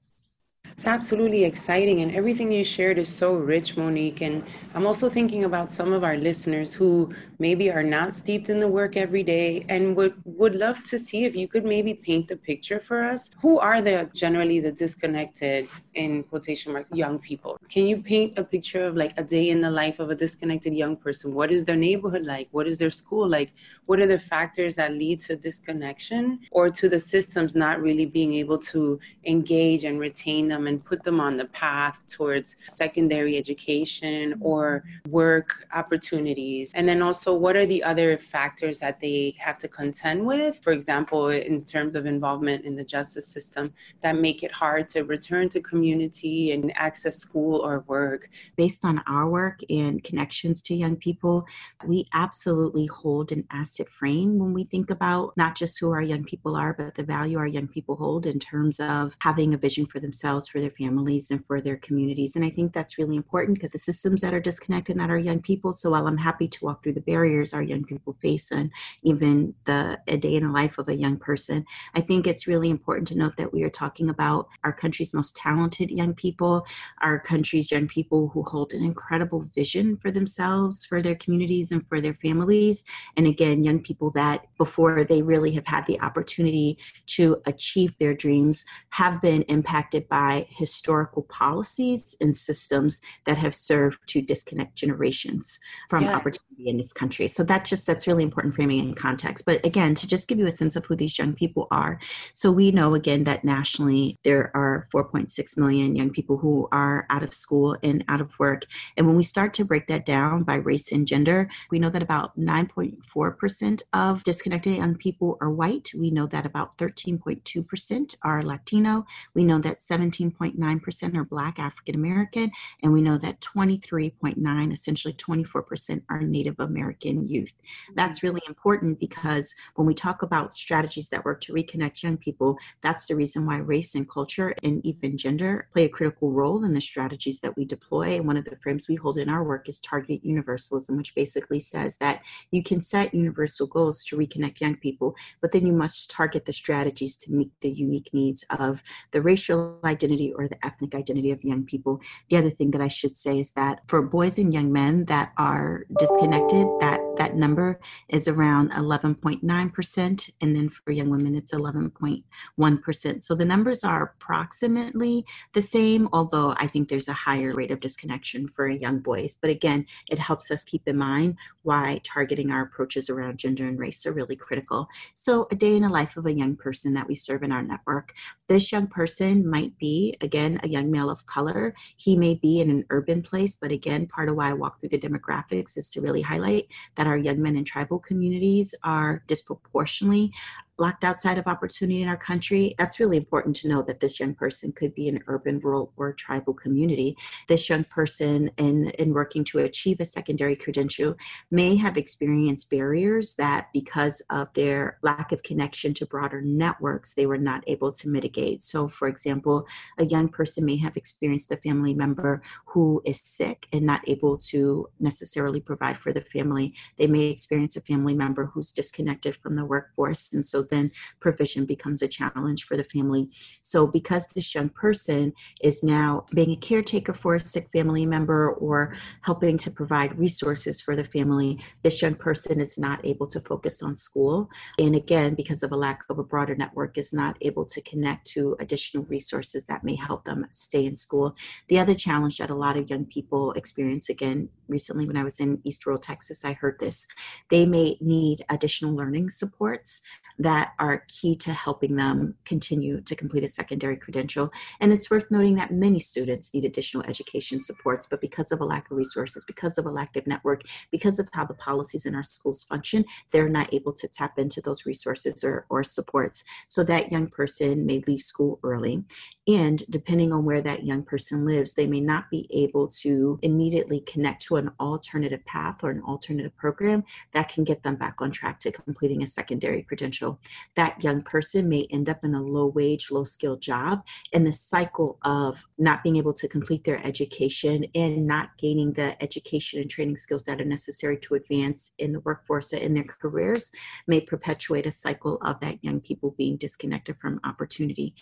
It's 0.77 0.87
absolutely 0.87 1.45
exciting, 1.45 2.01
and 2.01 2.13
everything 2.13 2.51
you 2.51 2.65
shared 2.65 2.97
is 2.97 3.07
so 3.07 3.33
rich, 3.33 3.77
Monique. 3.77 4.19
And 4.19 4.43
I'm 4.73 4.85
also 4.85 5.09
thinking 5.09 5.45
about 5.45 5.71
some 5.71 5.93
of 5.93 6.03
our 6.03 6.17
listeners 6.17 6.73
who 6.73 7.13
maybe 7.39 7.71
are 7.71 7.81
not 7.81 8.13
steeped 8.13 8.49
in 8.49 8.59
the 8.59 8.67
work 8.67 8.97
every 8.97 9.23
day 9.23 9.65
and 9.69 9.95
would, 9.95 10.15
would 10.25 10.53
love 10.53 10.83
to 10.83 10.99
see 10.99 11.23
if 11.23 11.33
you 11.33 11.47
could 11.47 11.63
maybe 11.63 11.93
paint 11.93 12.27
the 12.27 12.35
picture 12.35 12.81
for 12.81 13.03
us. 13.03 13.31
Who 13.41 13.57
are 13.57 13.81
the 13.81 14.09
generally 14.13 14.59
the 14.59 14.73
disconnected, 14.73 15.69
in 15.93 16.23
quotation 16.23 16.73
marks, 16.73 16.91
young 16.91 17.19
people? 17.19 17.57
Can 17.69 17.87
you 17.87 18.01
paint 18.01 18.37
a 18.37 18.43
picture 18.43 18.85
of 18.85 18.97
like 18.97 19.13
a 19.15 19.23
day 19.23 19.51
in 19.51 19.61
the 19.61 19.71
life 19.71 19.99
of 19.99 20.09
a 20.09 20.15
disconnected 20.15 20.75
young 20.75 20.97
person? 20.97 21.33
What 21.33 21.53
is 21.53 21.63
their 21.63 21.77
neighborhood 21.77 22.25
like? 22.25 22.49
What 22.51 22.67
is 22.67 22.77
their 22.77 22.91
school 22.91 23.29
like? 23.29 23.53
What 23.85 24.01
are 24.01 24.07
the 24.07 24.19
factors 24.19 24.75
that 24.75 24.91
lead 24.91 25.21
to 25.21 25.37
disconnection 25.37 26.41
or 26.51 26.69
to 26.69 26.89
the 26.89 26.99
systems 26.99 27.55
not 27.55 27.81
really 27.81 28.05
being 28.05 28.33
able 28.33 28.57
to 28.73 28.99
engage 29.23 29.85
and 29.85 30.01
retain 30.01 30.49
them? 30.49 30.64
And 30.67 30.83
put 30.83 31.03
them 31.03 31.19
on 31.19 31.37
the 31.37 31.45
path 31.45 32.03
towards 32.07 32.55
secondary 32.67 33.37
education 33.37 34.35
or 34.41 34.83
work 35.07 35.65
opportunities? 35.73 36.71
And 36.75 36.87
then 36.87 37.01
also, 37.01 37.33
what 37.33 37.55
are 37.55 37.65
the 37.65 37.83
other 37.83 38.17
factors 38.17 38.79
that 38.79 38.99
they 38.99 39.35
have 39.39 39.57
to 39.59 39.67
contend 39.67 40.25
with? 40.25 40.59
For 40.61 40.73
example, 40.73 41.29
in 41.29 41.65
terms 41.65 41.95
of 41.95 42.05
involvement 42.05 42.65
in 42.65 42.75
the 42.75 42.83
justice 42.83 43.27
system 43.27 43.73
that 44.01 44.17
make 44.17 44.43
it 44.43 44.51
hard 44.51 44.87
to 44.89 45.03
return 45.03 45.49
to 45.49 45.61
community 45.61 46.51
and 46.51 46.71
access 46.75 47.17
school 47.17 47.61
or 47.65 47.83
work. 47.87 48.29
Based 48.55 48.85
on 48.85 49.01
our 49.07 49.29
work 49.29 49.59
and 49.69 50.03
connections 50.03 50.61
to 50.63 50.75
young 50.75 50.95
people, 50.95 51.45
we 51.85 52.07
absolutely 52.13 52.85
hold 52.87 53.31
an 53.31 53.45
asset 53.51 53.89
frame 53.89 54.39
when 54.39 54.53
we 54.53 54.63
think 54.63 54.89
about 54.89 55.33
not 55.37 55.55
just 55.55 55.79
who 55.79 55.91
our 55.91 56.01
young 56.01 56.23
people 56.23 56.55
are, 56.55 56.73
but 56.73 56.95
the 56.95 57.03
value 57.03 57.37
our 57.37 57.47
young 57.47 57.67
people 57.67 57.95
hold 57.95 58.25
in 58.25 58.39
terms 58.39 58.79
of 58.79 59.15
having 59.21 59.53
a 59.53 59.57
vision 59.57 59.85
for 59.85 59.99
themselves, 59.99 60.49
for 60.55 60.61
their 60.61 60.71
families 60.71 61.31
and 61.31 61.45
for 61.45 61.59
their 61.59 61.75
communities. 61.75 62.37
And 62.37 62.45
I 62.45 62.49
think 62.49 62.71
that's 62.71 62.97
really 62.97 63.17
important 63.17 63.55
because 63.55 63.73
the 63.73 63.77
systems 63.77 64.21
that 64.21 64.33
are 64.33 64.39
disconnected 64.39 64.95
not 64.95 65.09
our 65.09 65.17
young 65.17 65.41
people. 65.41 65.73
So 65.73 65.89
while 65.89 66.07
I'm 66.07 66.17
happy 66.17 66.47
to 66.47 66.63
walk 66.63 66.81
through 66.81 66.93
the 66.93 67.01
barriers 67.01 67.53
our 67.53 67.61
young 67.61 67.83
people 67.83 68.13
face 68.13 68.53
and 68.53 68.71
even 69.03 69.53
the 69.65 69.99
a 70.07 70.15
day 70.15 70.35
in 70.35 70.43
the 70.43 70.53
life 70.53 70.77
of 70.77 70.87
a 70.87 70.95
young 70.95 71.17
person, 71.17 71.65
I 71.93 71.99
think 71.99 72.25
it's 72.25 72.47
really 72.47 72.69
important 72.69 73.09
to 73.09 73.17
note 73.17 73.35
that 73.35 73.51
we 73.51 73.63
are 73.63 73.69
talking 73.69 74.09
about 74.09 74.47
our 74.63 74.71
country's 74.71 75.13
most 75.13 75.35
talented 75.35 75.91
young 75.91 76.13
people, 76.13 76.65
our 77.01 77.19
country's 77.19 77.69
young 77.69 77.89
people 77.89 78.29
who 78.29 78.43
hold 78.43 78.71
an 78.71 78.81
incredible 78.81 79.49
vision 79.53 79.97
for 79.97 80.09
themselves, 80.09 80.85
for 80.85 81.01
their 81.01 81.15
communities, 81.15 81.73
and 81.73 81.85
for 81.85 81.99
their 81.99 82.13
families. 82.13 82.85
And 83.17 83.27
again, 83.27 83.65
young 83.65 83.81
people 83.81 84.09
that 84.11 84.45
before 84.57 85.03
they 85.03 85.21
really 85.21 85.51
have 85.51 85.67
had 85.67 85.85
the 85.85 85.99
opportunity 85.99 86.77
to 87.07 87.41
achieve 87.45 87.97
their 87.97 88.13
dreams 88.13 88.63
have 88.91 89.21
been 89.21 89.41
impacted 89.43 90.07
by 90.07 90.44
historical 90.49 91.23
policies 91.23 92.15
and 92.21 92.35
systems 92.35 93.01
that 93.25 93.37
have 93.37 93.55
served 93.55 93.99
to 94.07 94.21
disconnect 94.21 94.75
generations 94.75 95.59
from 95.89 96.03
yeah. 96.03 96.15
opportunity 96.15 96.69
in 96.69 96.77
this 96.77 96.93
country. 96.93 97.27
So 97.27 97.43
that 97.43 97.65
just 97.65 97.87
that's 97.87 98.07
really 98.07 98.23
important 98.23 98.55
framing 98.55 98.79
and 98.79 98.95
context. 98.95 99.45
But 99.45 99.65
again, 99.65 99.95
to 99.95 100.07
just 100.07 100.27
give 100.27 100.39
you 100.39 100.45
a 100.45 100.51
sense 100.51 100.75
of 100.75 100.85
who 100.85 100.95
these 100.95 101.17
young 101.17 101.33
people 101.33 101.67
are. 101.71 101.99
So 102.33 102.51
we 102.51 102.71
know 102.71 102.95
again 102.95 103.23
that 103.25 103.43
nationally 103.43 104.17
there 104.23 104.51
are 104.55 104.87
4.6 104.93 105.57
million 105.57 105.95
young 105.95 106.09
people 106.09 106.37
who 106.37 106.67
are 106.71 107.05
out 107.09 107.23
of 107.23 107.33
school 107.33 107.77
and 107.83 108.03
out 108.07 108.21
of 108.21 108.37
work. 108.39 108.65
And 108.97 109.07
when 109.07 109.15
we 109.15 109.23
start 109.23 109.53
to 109.55 109.65
break 109.65 109.87
that 109.87 110.05
down 110.05 110.43
by 110.43 110.55
race 110.55 110.91
and 110.91 111.07
gender, 111.07 111.49
we 111.71 111.79
know 111.79 111.89
that 111.89 112.03
about 112.03 112.37
9.4% 112.37 113.81
of 113.93 114.23
disconnected 114.23 114.77
young 114.77 114.95
people 114.95 115.37
are 115.41 115.49
white. 115.49 115.91
We 115.97 116.11
know 116.11 116.27
that 116.27 116.45
about 116.45 116.77
13.2% 116.77 118.15
are 118.23 118.43
Latino. 118.43 119.05
We 119.33 119.43
know 119.43 119.59
that 119.59 119.81
17 119.81 120.24
19.9% 120.31 121.15
are 121.15 121.23
Black 121.23 121.59
African 121.59 121.95
American, 121.95 122.51
and 122.83 122.91
we 122.91 123.01
know 123.01 123.17
that 123.17 123.39
23.9, 123.41 124.71
essentially 124.71 125.13
24%, 125.13 126.01
are 126.09 126.21
Native 126.21 126.59
American 126.59 127.27
youth. 127.27 127.53
That's 127.95 128.23
really 128.23 128.41
important 128.47 128.99
because 128.99 129.53
when 129.75 129.87
we 129.87 129.93
talk 129.93 130.21
about 130.21 130.53
strategies 130.53 131.09
that 131.09 131.25
work 131.25 131.41
to 131.41 131.53
reconnect 131.53 132.03
young 132.03 132.17
people, 132.17 132.57
that's 132.81 133.05
the 133.05 133.15
reason 133.15 133.45
why 133.45 133.57
race 133.57 133.95
and 133.95 134.09
culture 134.09 134.53
and 134.63 134.85
even 134.85 135.17
gender 135.17 135.67
play 135.73 135.85
a 135.85 135.89
critical 135.89 136.31
role 136.31 136.63
in 136.63 136.73
the 136.73 136.81
strategies 136.81 137.39
that 137.41 137.55
we 137.57 137.65
deploy. 137.65 138.15
And 138.15 138.27
one 138.27 138.37
of 138.37 138.45
the 138.45 138.57
frames 138.57 138.87
we 138.87 138.95
hold 138.95 139.17
in 139.17 139.29
our 139.29 139.43
work 139.43 139.69
is 139.69 139.79
targeted 139.79 140.23
universalism, 140.23 140.97
which 140.97 141.15
basically 141.15 141.59
says 141.59 141.97
that 141.97 142.21
you 142.51 142.63
can 142.63 142.81
set 142.81 143.13
universal 143.13 143.67
goals 143.67 144.03
to 144.05 144.17
reconnect 144.17 144.61
young 144.61 144.75
people, 144.75 145.15
but 145.41 145.51
then 145.51 145.65
you 145.65 145.73
must 145.73 146.09
target 146.09 146.45
the 146.45 146.53
strategies 146.53 147.17
to 147.17 147.31
meet 147.31 147.51
the 147.61 147.69
unique 147.69 148.09
needs 148.13 148.43
of 148.49 148.81
the 149.11 149.21
racial 149.21 149.79
identity 149.83 150.14
identity 150.15 150.33
or 150.33 150.47
the 150.47 150.65
ethnic 150.65 150.95
identity 150.95 151.31
of 151.31 151.43
young 151.43 151.63
people. 151.63 152.01
The 152.29 152.37
other 152.37 152.49
thing 152.49 152.71
that 152.71 152.81
I 152.81 152.87
should 152.87 153.17
say 153.17 153.39
is 153.39 153.51
that 153.53 153.81
for 153.87 154.01
boys 154.01 154.37
and 154.37 154.53
young 154.53 154.71
men 154.71 155.05
that 155.05 155.33
are 155.37 155.85
disconnected, 155.95 156.65
that 156.79 156.99
that 157.17 157.35
number 157.35 157.79
is 158.09 158.27
around 158.27 158.71
11.9%, 158.71 160.31
and 160.41 160.55
then 160.55 160.69
for 160.69 160.91
young 160.91 161.09
women, 161.09 161.35
it's 161.35 161.53
11.1%. 161.53 163.23
So 163.23 163.35
the 163.35 163.45
numbers 163.45 163.83
are 163.83 164.03
approximately 164.03 165.25
the 165.53 165.61
same, 165.61 166.09
although 166.11 166.53
I 166.57 166.67
think 166.67 166.89
there's 166.89 167.07
a 167.07 167.13
higher 167.13 167.53
rate 167.53 167.71
of 167.71 167.79
disconnection 167.79 168.47
for 168.47 168.67
young 168.67 168.99
boys. 168.99 169.37
But 169.39 169.49
again, 169.49 169.85
it 170.09 170.19
helps 170.19 170.51
us 170.51 170.63
keep 170.63 170.87
in 170.87 170.97
mind 170.97 171.37
why 171.63 172.01
targeting 172.03 172.51
our 172.51 172.63
approaches 172.63 173.09
around 173.09 173.37
gender 173.37 173.67
and 173.67 173.79
race 173.79 174.05
are 174.05 174.13
really 174.13 174.35
critical. 174.35 174.87
So, 175.15 175.47
a 175.51 175.55
day 175.55 175.75
in 175.75 175.83
the 175.83 175.89
life 175.89 176.17
of 176.17 176.25
a 176.25 176.33
young 176.33 176.55
person 176.55 176.93
that 176.93 177.07
we 177.07 177.15
serve 177.15 177.43
in 177.43 177.51
our 177.51 177.63
network. 177.63 178.13
This 178.47 178.71
young 178.71 178.87
person 178.87 179.49
might 179.49 179.77
be, 179.77 180.04
again, 180.21 180.59
a 180.63 180.67
young 180.67 180.91
male 180.91 181.09
of 181.09 181.25
color. 181.25 181.73
He 181.97 182.15
may 182.15 182.35
be 182.35 182.59
in 182.59 182.69
an 182.69 182.85
urban 182.89 183.21
place, 183.21 183.55
but 183.55 183.71
again, 183.71 184.07
part 184.07 184.29
of 184.29 184.35
why 184.35 184.49
I 184.49 184.53
walk 184.53 184.79
through 184.79 184.89
the 184.89 184.99
demographics 184.99 185.77
is 185.77 185.89
to 185.89 186.01
really 186.01 186.21
highlight 186.21 186.67
that 186.95 187.07
our 187.07 187.17
young 187.17 187.41
men 187.41 187.55
in 187.55 187.63
tribal 187.63 187.99
communities 187.99 188.73
are 188.83 189.23
disproportionately 189.27 190.31
locked 190.77 191.03
outside 191.03 191.37
of 191.37 191.47
opportunity 191.47 192.01
in 192.01 192.09
our 192.09 192.17
country, 192.17 192.75
that's 192.77 192.99
really 192.99 193.17
important 193.17 193.55
to 193.55 193.67
know 193.67 193.81
that 193.83 193.99
this 193.99 194.19
young 194.19 194.33
person 194.33 194.71
could 194.71 194.93
be 194.93 195.07
an 195.07 195.19
urban, 195.27 195.59
rural, 195.59 195.93
or 195.95 196.13
tribal 196.13 196.53
community. 196.53 197.15
This 197.47 197.69
young 197.69 197.83
person, 197.85 198.51
in, 198.57 198.89
in 198.91 199.13
working 199.13 199.43
to 199.45 199.59
achieve 199.59 199.99
a 199.99 200.05
secondary 200.05 200.55
credential, 200.55 201.15
may 201.49 201.75
have 201.75 201.97
experienced 201.97 202.69
barriers 202.69 203.35
that, 203.35 203.69
because 203.73 204.21
of 204.29 204.53
their 204.53 204.97
lack 205.01 205.31
of 205.31 205.43
connection 205.43 205.93
to 205.93 206.05
broader 206.05 206.41
networks, 206.41 207.13
they 207.13 207.25
were 207.25 207.37
not 207.37 207.63
able 207.67 207.91
to 207.93 208.09
mitigate. 208.09 208.63
So, 208.63 208.87
for 208.87 209.07
example, 209.07 209.65
a 209.97 210.05
young 210.05 210.27
person 210.27 210.65
may 210.65 210.77
have 210.77 210.97
experienced 210.97 211.51
a 211.51 211.57
family 211.57 211.93
member 211.93 212.41
who 212.65 213.01
is 213.05 213.21
sick 213.21 213.67
and 213.71 213.85
not 213.85 214.01
able 214.07 214.37
to 214.37 214.89
necessarily 214.99 215.61
provide 215.61 215.97
for 215.97 216.11
the 216.11 216.21
family. 216.21 216.73
They 216.97 217.07
may 217.07 217.25
experience 217.27 217.77
a 217.77 217.81
family 217.81 218.13
member 218.13 218.45
who's 218.45 218.71
disconnected 218.71 219.35
from 219.37 219.53
the 219.53 219.65
workforce. 219.65 220.33
And 220.33 220.45
so 220.45 220.64
then 220.69 220.91
provision 221.19 221.65
becomes 221.65 222.01
a 222.01 222.07
challenge 222.07 222.65
for 222.65 222.77
the 222.77 222.83
family. 222.83 223.29
So, 223.61 223.87
because 223.87 224.27
this 224.27 224.53
young 224.53 224.69
person 224.69 225.33
is 225.61 225.83
now 225.83 226.25
being 226.33 226.51
a 226.51 226.55
caretaker 226.55 227.13
for 227.13 227.35
a 227.35 227.39
sick 227.39 227.69
family 227.71 228.05
member 228.05 228.51
or 228.53 228.95
helping 229.21 229.57
to 229.59 229.71
provide 229.71 230.17
resources 230.17 230.81
for 230.81 230.95
the 230.95 231.03
family, 231.03 231.59
this 231.83 232.01
young 232.01 232.15
person 232.15 232.61
is 232.61 232.77
not 232.77 233.05
able 233.05 233.27
to 233.27 233.39
focus 233.41 233.81
on 233.81 233.95
school. 233.95 234.49
And 234.79 234.95
again, 234.95 235.35
because 235.35 235.63
of 235.63 235.71
a 235.71 235.77
lack 235.77 236.03
of 236.09 236.19
a 236.19 236.23
broader 236.23 236.55
network, 236.55 236.97
is 236.97 237.13
not 237.13 237.37
able 237.41 237.65
to 237.65 237.81
connect 237.81 238.27
to 238.27 238.55
additional 238.59 239.03
resources 239.05 239.65
that 239.65 239.83
may 239.83 239.95
help 239.95 240.25
them 240.25 240.45
stay 240.51 240.85
in 240.85 240.95
school. 240.95 241.35
The 241.67 241.79
other 241.79 241.95
challenge 241.95 242.37
that 242.37 242.49
a 242.49 242.55
lot 242.55 242.77
of 242.77 242.89
young 242.89 243.05
people 243.05 243.51
experience, 243.53 244.09
again, 244.09 244.49
recently 244.67 245.05
when 245.05 245.17
I 245.17 245.23
was 245.23 245.39
in 245.39 245.59
East 245.63 245.85
Rural 245.85 245.99
Texas, 245.99 246.45
I 246.45 246.53
heard 246.53 246.79
this. 246.79 247.07
They 247.49 247.65
may 247.65 247.97
need 248.01 248.43
additional 248.49 248.95
learning 248.95 249.29
supports 249.29 250.01
that 250.39 250.54
are 250.79 251.03
key 251.07 251.35
to 251.35 251.51
helping 251.51 251.95
them 251.95 252.35
continue 252.45 253.01
to 253.01 253.15
complete 253.15 253.43
a 253.43 253.47
secondary 253.47 253.97
credential. 253.97 254.51
And 254.79 254.91
it's 254.91 255.09
worth 255.09 255.31
noting 255.31 255.55
that 255.55 255.71
many 255.71 255.99
students 255.99 256.53
need 256.53 256.65
additional 256.65 257.05
education 257.05 257.61
supports, 257.61 258.05
but 258.05 258.21
because 258.21 258.51
of 258.51 258.61
a 258.61 258.65
lack 258.65 258.89
of 258.91 258.97
resources, 258.97 259.43
because 259.45 259.77
of 259.77 259.85
a 259.85 259.91
lack 259.91 260.15
of 260.15 260.27
network, 260.27 260.61
because 260.91 261.19
of 261.19 261.27
how 261.33 261.45
the 261.45 261.53
policies 261.53 262.05
in 262.05 262.15
our 262.15 262.23
schools 262.23 262.63
function, 262.63 263.05
they're 263.31 263.49
not 263.49 263.73
able 263.73 263.93
to 263.93 264.07
tap 264.07 264.37
into 264.37 264.61
those 264.61 264.85
resources 264.85 265.43
or, 265.43 265.65
or 265.69 265.83
supports. 265.83 266.43
So 266.67 266.83
that 266.83 267.11
young 267.11 267.27
person 267.27 267.85
may 267.85 268.03
leave 268.07 268.21
school 268.21 268.59
early. 268.63 269.03
And 269.47 269.83
depending 269.89 270.33
on 270.33 270.43
where 270.43 270.61
that 270.61 270.85
young 270.85 271.03
person 271.03 271.45
lives, 271.45 271.73
they 271.73 271.85
may 271.87 272.01
not 272.01 272.29
be 272.31 272.47
able 272.51 272.87
to 273.03 273.39
immediately 273.43 274.01
connect 274.01 274.41
to 274.43 274.55
an 274.55 274.71
alternative 274.79 275.45
path 275.45 275.83
or 275.83 275.91
an 275.91 276.01
alternative 276.01 276.55
program 276.57 277.03
that 277.33 277.49
can 277.49 277.63
get 277.63 277.83
them 277.83 277.95
back 277.95 278.21
on 278.21 278.31
track 278.31 278.59
to 278.61 278.71
completing 278.71 279.23
a 279.23 279.27
secondary 279.27 279.83
credential. 279.83 280.39
That 280.75 281.03
young 281.03 281.21
person 281.21 281.69
may 281.69 281.87
end 281.91 282.09
up 282.09 282.23
in 282.23 282.35
a 282.35 282.41
low 282.41 282.67
wage, 282.67 283.11
low 283.11 283.23
skill 283.23 283.55
job, 283.55 284.03
and 284.33 284.45
the 284.45 284.51
cycle 284.51 285.17
of 285.23 285.63
not 285.77 286.03
being 286.03 286.15
able 286.15 286.33
to 286.33 286.47
complete 286.47 286.83
their 286.83 287.05
education 287.05 287.85
and 287.95 288.25
not 288.25 288.57
gaining 288.57 288.93
the 288.93 289.21
education 289.21 289.81
and 289.81 289.89
training 289.89 290.17
skills 290.17 290.43
that 290.43 290.61
are 290.61 290.65
necessary 290.65 291.17
to 291.17 291.35
advance 291.35 291.91
in 291.99 292.11
the 292.11 292.19
workforce 292.21 292.73
or 292.73 292.77
in 292.77 292.93
their 292.93 293.03
careers 293.03 293.71
may 294.07 294.21
perpetuate 294.21 294.85
a 294.85 294.91
cycle 294.91 295.37
of 295.41 295.59
that 295.59 295.83
young 295.83 295.99
people 295.99 296.35
being 296.37 296.57
disconnected 296.57 297.17
from 297.19 297.39
opportunity 297.43 298.13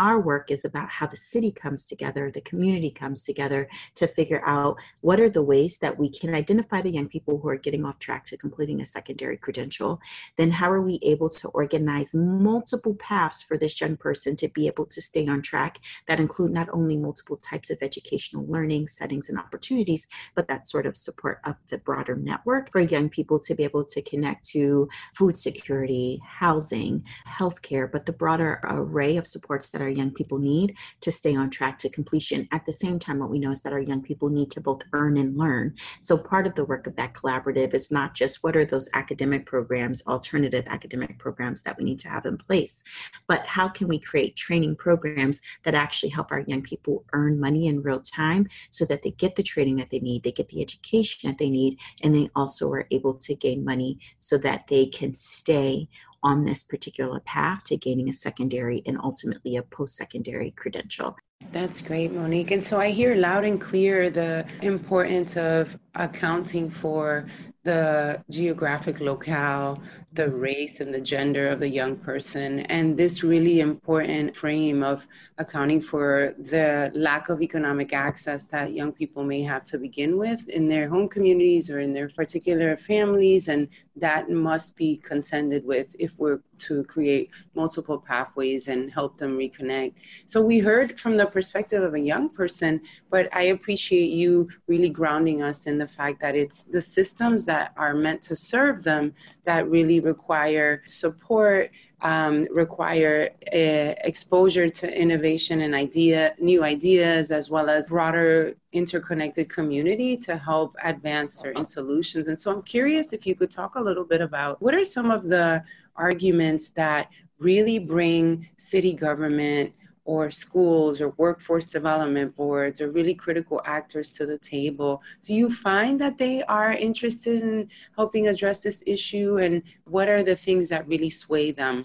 our 0.00 0.18
work 0.18 0.50
is 0.50 0.64
about 0.64 0.88
how 0.88 1.06
the 1.06 1.16
city 1.16 1.52
comes 1.52 1.84
together, 1.84 2.30
the 2.30 2.40
community 2.40 2.90
comes 2.90 3.22
together 3.22 3.68
to 3.96 4.06
figure 4.06 4.42
out 4.46 4.78
what 5.02 5.20
are 5.20 5.28
the 5.28 5.42
ways 5.42 5.76
that 5.78 5.98
we 5.98 6.08
can 6.08 6.34
identify 6.34 6.80
the 6.80 6.90
young 6.90 7.06
people 7.06 7.38
who 7.38 7.48
are 7.48 7.56
getting 7.56 7.84
off 7.84 7.98
track 7.98 8.24
to 8.26 8.36
completing 8.38 8.80
a 8.80 8.86
secondary 8.86 9.36
credential. 9.36 10.00
Then, 10.38 10.50
how 10.50 10.70
are 10.70 10.80
we 10.80 10.98
able 11.02 11.28
to 11.28 11.48
organize 11.48 11.69
multiple 12.14 12.94
paths 12.94 13.42
for 13.42 13.56
this 13.56 13.80
young 13.80 13.96
person 13.96 14.36
to 14.36 14.48
be 14.48 14.66
able 14.66 14.86
to 14.86 15.00
stay 15.00 15.26
on 15.26 15.42
track 15.42 15.78
that 16.08 16.20
include 16.20 16.52
not 16.52 16.68
only 16.72 16.96
multiple 16.96 17.36
types 17.36 17.70
of 17.70 17.78
educational 17.82 18.46
learning 18.46 18.88
settings 18.88 19.28
and 19.28 19.38
opportunities, 19.38 20.06
but 20.34 20.48
that 20.48 20.68
sort 20.68 20.86
of 20.86 20.96
support 20.96 21.40
of 21.44 21.56
the 21.70 21.78
broader 21.78 22.16
network 22.16 22.70
for 22.70 22.80
young 22.80 23.08
people 23.08 23.38
to 23.38 23.54
be 23.54 23.64
able 23.64 23.84
to 23.84 24.02
connect 24.02 24.44
to 24.48 24.88
food 25.14 25.36
security, 25.36 26.20
housing, 26.24 27.02
healthcare, 27.28 27.90
but 27.90 28.06
the 28.06 28.12
broader 28.12 28.60
array 28.64 29.16
of 29.16 29.26
supports 29.26 29.70
that 29.70 29.80
our 29.80 29.88
young 29.88 30.10
people 30.10 30.38
need 30.38 30.74
to 31.00 31.12
stay 31.12 31.36
on 31.36 31.50
track 31.50 31.78
to 31.78 31.88
completion. 31.88 32.48
At 32.52 32.66
the 32.66 32.72
same 32.72 32.98
time, 32.98 33.18
what 33.18 33.30
we 33.30 33.38
know 33.38 33.50
is 33.50 33.60
that 33.62 33.72
our 33.72 33.80
young 33.80 34.02
people 34.02 34.28
need 34.28 34.50
to 34.52 34.60
both 34.60 34.82
earn 34.92 35.16
and 35.16 35.36
learn. 35.36 35.74
So 36.00 36.16
part 36.16 36.46
of 36.46 36.54
the 36.54 36.64
work 36.64 36.86
of 36.86 36.96
that 36.96 37.14
collaborative 37.14 37.74
is 37.74 37.90
not 37.90 38.14
just 38.14 38.42
what 38.42 38.56
are 38.56 38.64
those 38.64 38.88
academic 38.94 39.46
programs, 39.46 40.02
alternative 40.06 40.64
academic 40.66 41.18
programs 41.18 41.59
that 41.62 41.76
we 41.78 41.84
need 41.84 41.98
to 42.00 42.08
have 42.08 42.26
in 42.26 42.36
place, 42.36 42.84
but 43.26 43.44
how 43.46 43.68
can 43.68 43.88
we 43.88 43.98
create 43.98 44.36
training 44.36 44.76
programs 44.76 45.40
that 45.64 45.74
actually 45.74 46.10
help 46.10 46.32
our 46.32 46.40
young 46.40 46.62
people 46.62 47.04
earn 47.12 47.38
money 47.38 47.66
in 47.66 47.82
real 47.82 48.00
time 48.00 48.46
so 48.70 48.84
that 48.84 49.02
they 49.02 49.10
get 49.12 49.36
the 49.36 49.42
training 49.42 49.76
that 49.76 49.90
they 49.90 50.00
need, 50.00 50.22
they 50.22 50.32
get 50.32 50.48
the 50.48 50.62
education 50.62 51.30
that 51.30 51.38
they 51.38 51.50
need, 51.50 51.78
and 52.02 52.14
they 52.14 52.28
also 52.34 52.70
are 52.70 52.86
able 52.90 53.14
to 53.14 53.34
gain 53.34 53.64
money 53.64 53.98
so 54.18 54.38
that 54.38 54.64
they 54.68 54.86
can 54.86 55.14
stay 55.14 55.88
on 56.22 56.44
this 56.44 56.62
particular 56.62 57.20
path 57.20 57.64
to 57.64 57.76
gaining 57.76 58.08
a 58.08 58.12
secondary 58.12 58.82
and 58.86 58.98
ultimately 59.02 59.56
a 59.56 59.62
post 59.62 59.96
secondary 59.96 60.50
credential. 60.52 61.16
That's 61.52 61.80
great, 61.80 62.12
Monique. 62.12 62.50
And 62.50 62.62
so 62.62 62.78
I 62.78 62.90
hear 62.90 63.14
loud 63.14 63.44
and 63.44 63.60
clear 63.60 64.10
the 64.10 64.46
importance 64.62 65.36
of 65.36 65.78
accounting 65.94 66.68
for 66.68 67.26
the 67.70 68.24
geographic 68.30 68.98
locale, 69.00 69.80
the 70.12 70.28
race 70.28 70.80
and 70.80 70.92
the 70.92 71.00
gender 71.00 71.46
of 71.48 71.60
the 71.60 71.68
young 71.68 71.94
person, 71.96 72.60
and 72.76 72.96
this 72.96 73.22
really 73.22 73.60
important 73.60 74.34
frame 74.34 74.82
of 74.82 75.06
accounting 75.38 75.80
for 75.80 76.34
the 76.54 76.90
lack 76.94 77.28
of 77.28 77.40
economic 77.40 77.92
access 77.92 78.48
that 78.48 78.72
young 78.72 78.92
people 78.92 79.22
may 79.22 79.40
have 79.52 79.64
to 79.64 79.78
begin 79.78 80.18
with 80.18 80.48
in 80.48 80.66
their 80.66 80.88
home 80.88 81.08
communities 81.08 81.70
or 81.70 81.78
in 81.78 81.92
their 81.92 82.08
particular 82.08 82.76
families, 82.76 83.46
and 83.46 83.68
that 83.94 84.28
must 84.28 84.74
be 84.74 84.96
contended 84.96 85.64
with 85.64 85.94
if 85.98 86.18
we're 86.18 86.40
to 86.60 86.84
create 86.84 87.30
multiple 87.54 87.98
pathways 87.98 88.68
and 88.68 88.90
help 88.90 89.18
them 89.18 89.36
reconnect. 89.36 89.94
So 90.26 90.40
we 90.40 90.58
heard 90.58 90.98
from 90.98 91.16
the 91.16 91.26
perspective 91.26 91.82
of 91.82 91.94
a 91.94 92.00
young 92.00 92.28
person, 92.28 92.80
but 93.10 93.28
I 93.34 93.42
appreciate 93.42 94.10
you 94.10 94.48
really 94.66 94.88
grounding 94.88 95.42
us 95.42 95.66
in 95.66 95.78
the 95.78 95.88
fact 95.88 96.20
that 96.20 96.36
it's 96.36 96.62
the 96.62 96.82
systems 96.82 97.44
that 97.46 97.72
are 97.76 97.94
meant 97.94 98.22
to 98.22 98.36
serve 98.36 98.82
them 98.82 99.14
that 99.44 99.68
really 99.68 100.00
require 100.00 100.82
support, 100.86 101.70
um, 102.02 102.46
require 102.50 103.30
uh, 103.52 103.94
exposure 104.04 104.68
to 104.68 105.00
innovation 105.04 105.62
and 105.62 105.74
idea, 105.74 106.34
new 106.38 106.64
ideas, 106.64 107.30
as 107.30 107.50
well 107.50 107.68
as 107.68 107.88
broader 107.88 108.54
interconnected 108.72 109.50
community 109.50 110.16
to 110.16 110.36
help 110.36 110.76
advance 110.82 111.34
certain 111.34 111.66
solutions. 111.66 112.28
And 112.28 112.38
so 112.38 112.50
I'm 112.52 112.62
curious 112.62 113.12
if 113.12 113.26
you 113.26 113.34
could 113.34 113.50
talk 113.50 113.74
a 113.74 113.80
little 113.80 114.04
bit 114.04 114.20
about 114.20 114.60
what 114.62 114.74
are 114.74 114.84
some 114.84 115.10
of 115.10 115.24
the 115.24 115.62
arguments 115.96 116.70
that 116.70 117.08
really 117.38 117.78
bring 117.78 118.48
city 118.56 118.92
government 118.92 119.72
or 120.04 120.30
schools 120.30 121.00
or 121.00 121.10
workforce 121.18 121.66
development 121.66 122.34
boards 122.34 122.80
or 122.80 122.90
really 122.90 123.14
critical 123.14 123.60
actors 123.64 124.10
to 124.10 124.26
the 124.26 124.38
table. 124.38 125.02
Do 125.22 125.34
you 125.34 125.52
find 125.52 126.00
that 126.00 126.18
they 126.18 126.42
are 126.44 126.72
interested 126.72 127.42
in 127.42 127.68
helping 127.96 128.26
address 128.26 128.62
this 128.62 128.82
issue? 128.86 129.38
And 129.38 129.62
what 129.84 130.08
are 130.08 130.22
the 130.22 130.34
things 130.34 130.68
that 130.70 130.88
really 130.88 131.10
sway 131.10 131.52
them? 131.52 131.84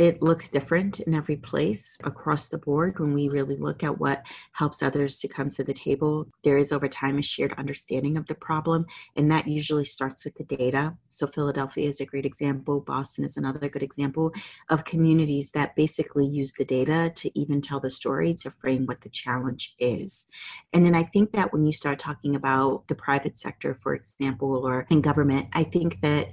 It 0.00 0.22
looks 0.22 0.48
different 0.48 1.00
in 1.00 1.14
every 1.14 1.36
place 1.36 1.98
across 2.04 2.48
the 2.48 2.56
board 2.56 2.98
when 2.98 3.12
we 3.12 3.28
really 3.28 3.56
look 3.56 3.84
at 3.84 3.98
what 3.98 4.22
helps 4.52 4.82
others 4.82 5.18
to 5.18 5.28
come 5.28 5.50
to 5.50 5.62
the 5.62 5.74
table. 5.74 6.26
There 6.42 6.56
is 6.56 6.72
over 6.72 6.88
time 6.88 7.18
a 7.18 7.22
shared 7.22 7.52
understanding 7.58 8.16
of 8.16 8.24
the 8.24 8.34
problem, 8.34 8.86
and 9.14 9.30
that 9.30 9.46
usually 9.46 9.84
starts 9.84 10.24
with 10.24 10.36
the 10.36 10.44
data. 10.44 10.96
So, 11.10 11.26
Philadelphia 11.26 11.86
is 11.86 12.00
a 12.00 12.06
great 12.06 12.24
example, 12.24 12.80
Boston 12.80 13.24
is 13.24 13.36
another 13.36 13.68
good 13.68 13.82
example 13.82 14.32
of 14.70 14.86
communities 14.86 15.50
that 15.50 15.76
basically 15.76 16.26
use 16.26 16.54
the 16.54 16.64
data 16.64 17.12
to 17.16 17.38
even 17.38 17.60
tell 17.60 17.78
the 17.78 17.90
story 17.90 18.32
to 18.36 18.50
frame 18.52 18.86
what 18.86 19.02
the 19.02 19.10
challenge 19.10 19.74
is. 19.78 20.28
And 20.72 20.86
then 20.86 20.94
I 20.94 21.02
think 21.02 21.32
that 21.32 21.52
when 21.52 21.66
you 21.66 21.72
start 21.72 21.98
talking 21.98 22.36
about 22.36 22.88
the 22.88 22.94
private 22.94 23.36
sector, 23.36 23.74
for 23.74 23.92
example, 23.92 24.66
or 24.66 24.86
in 24.88 25.02
government, 25.02 25.48
I 25.52 25.64
think 25.64 26.00
that 26.00 26.30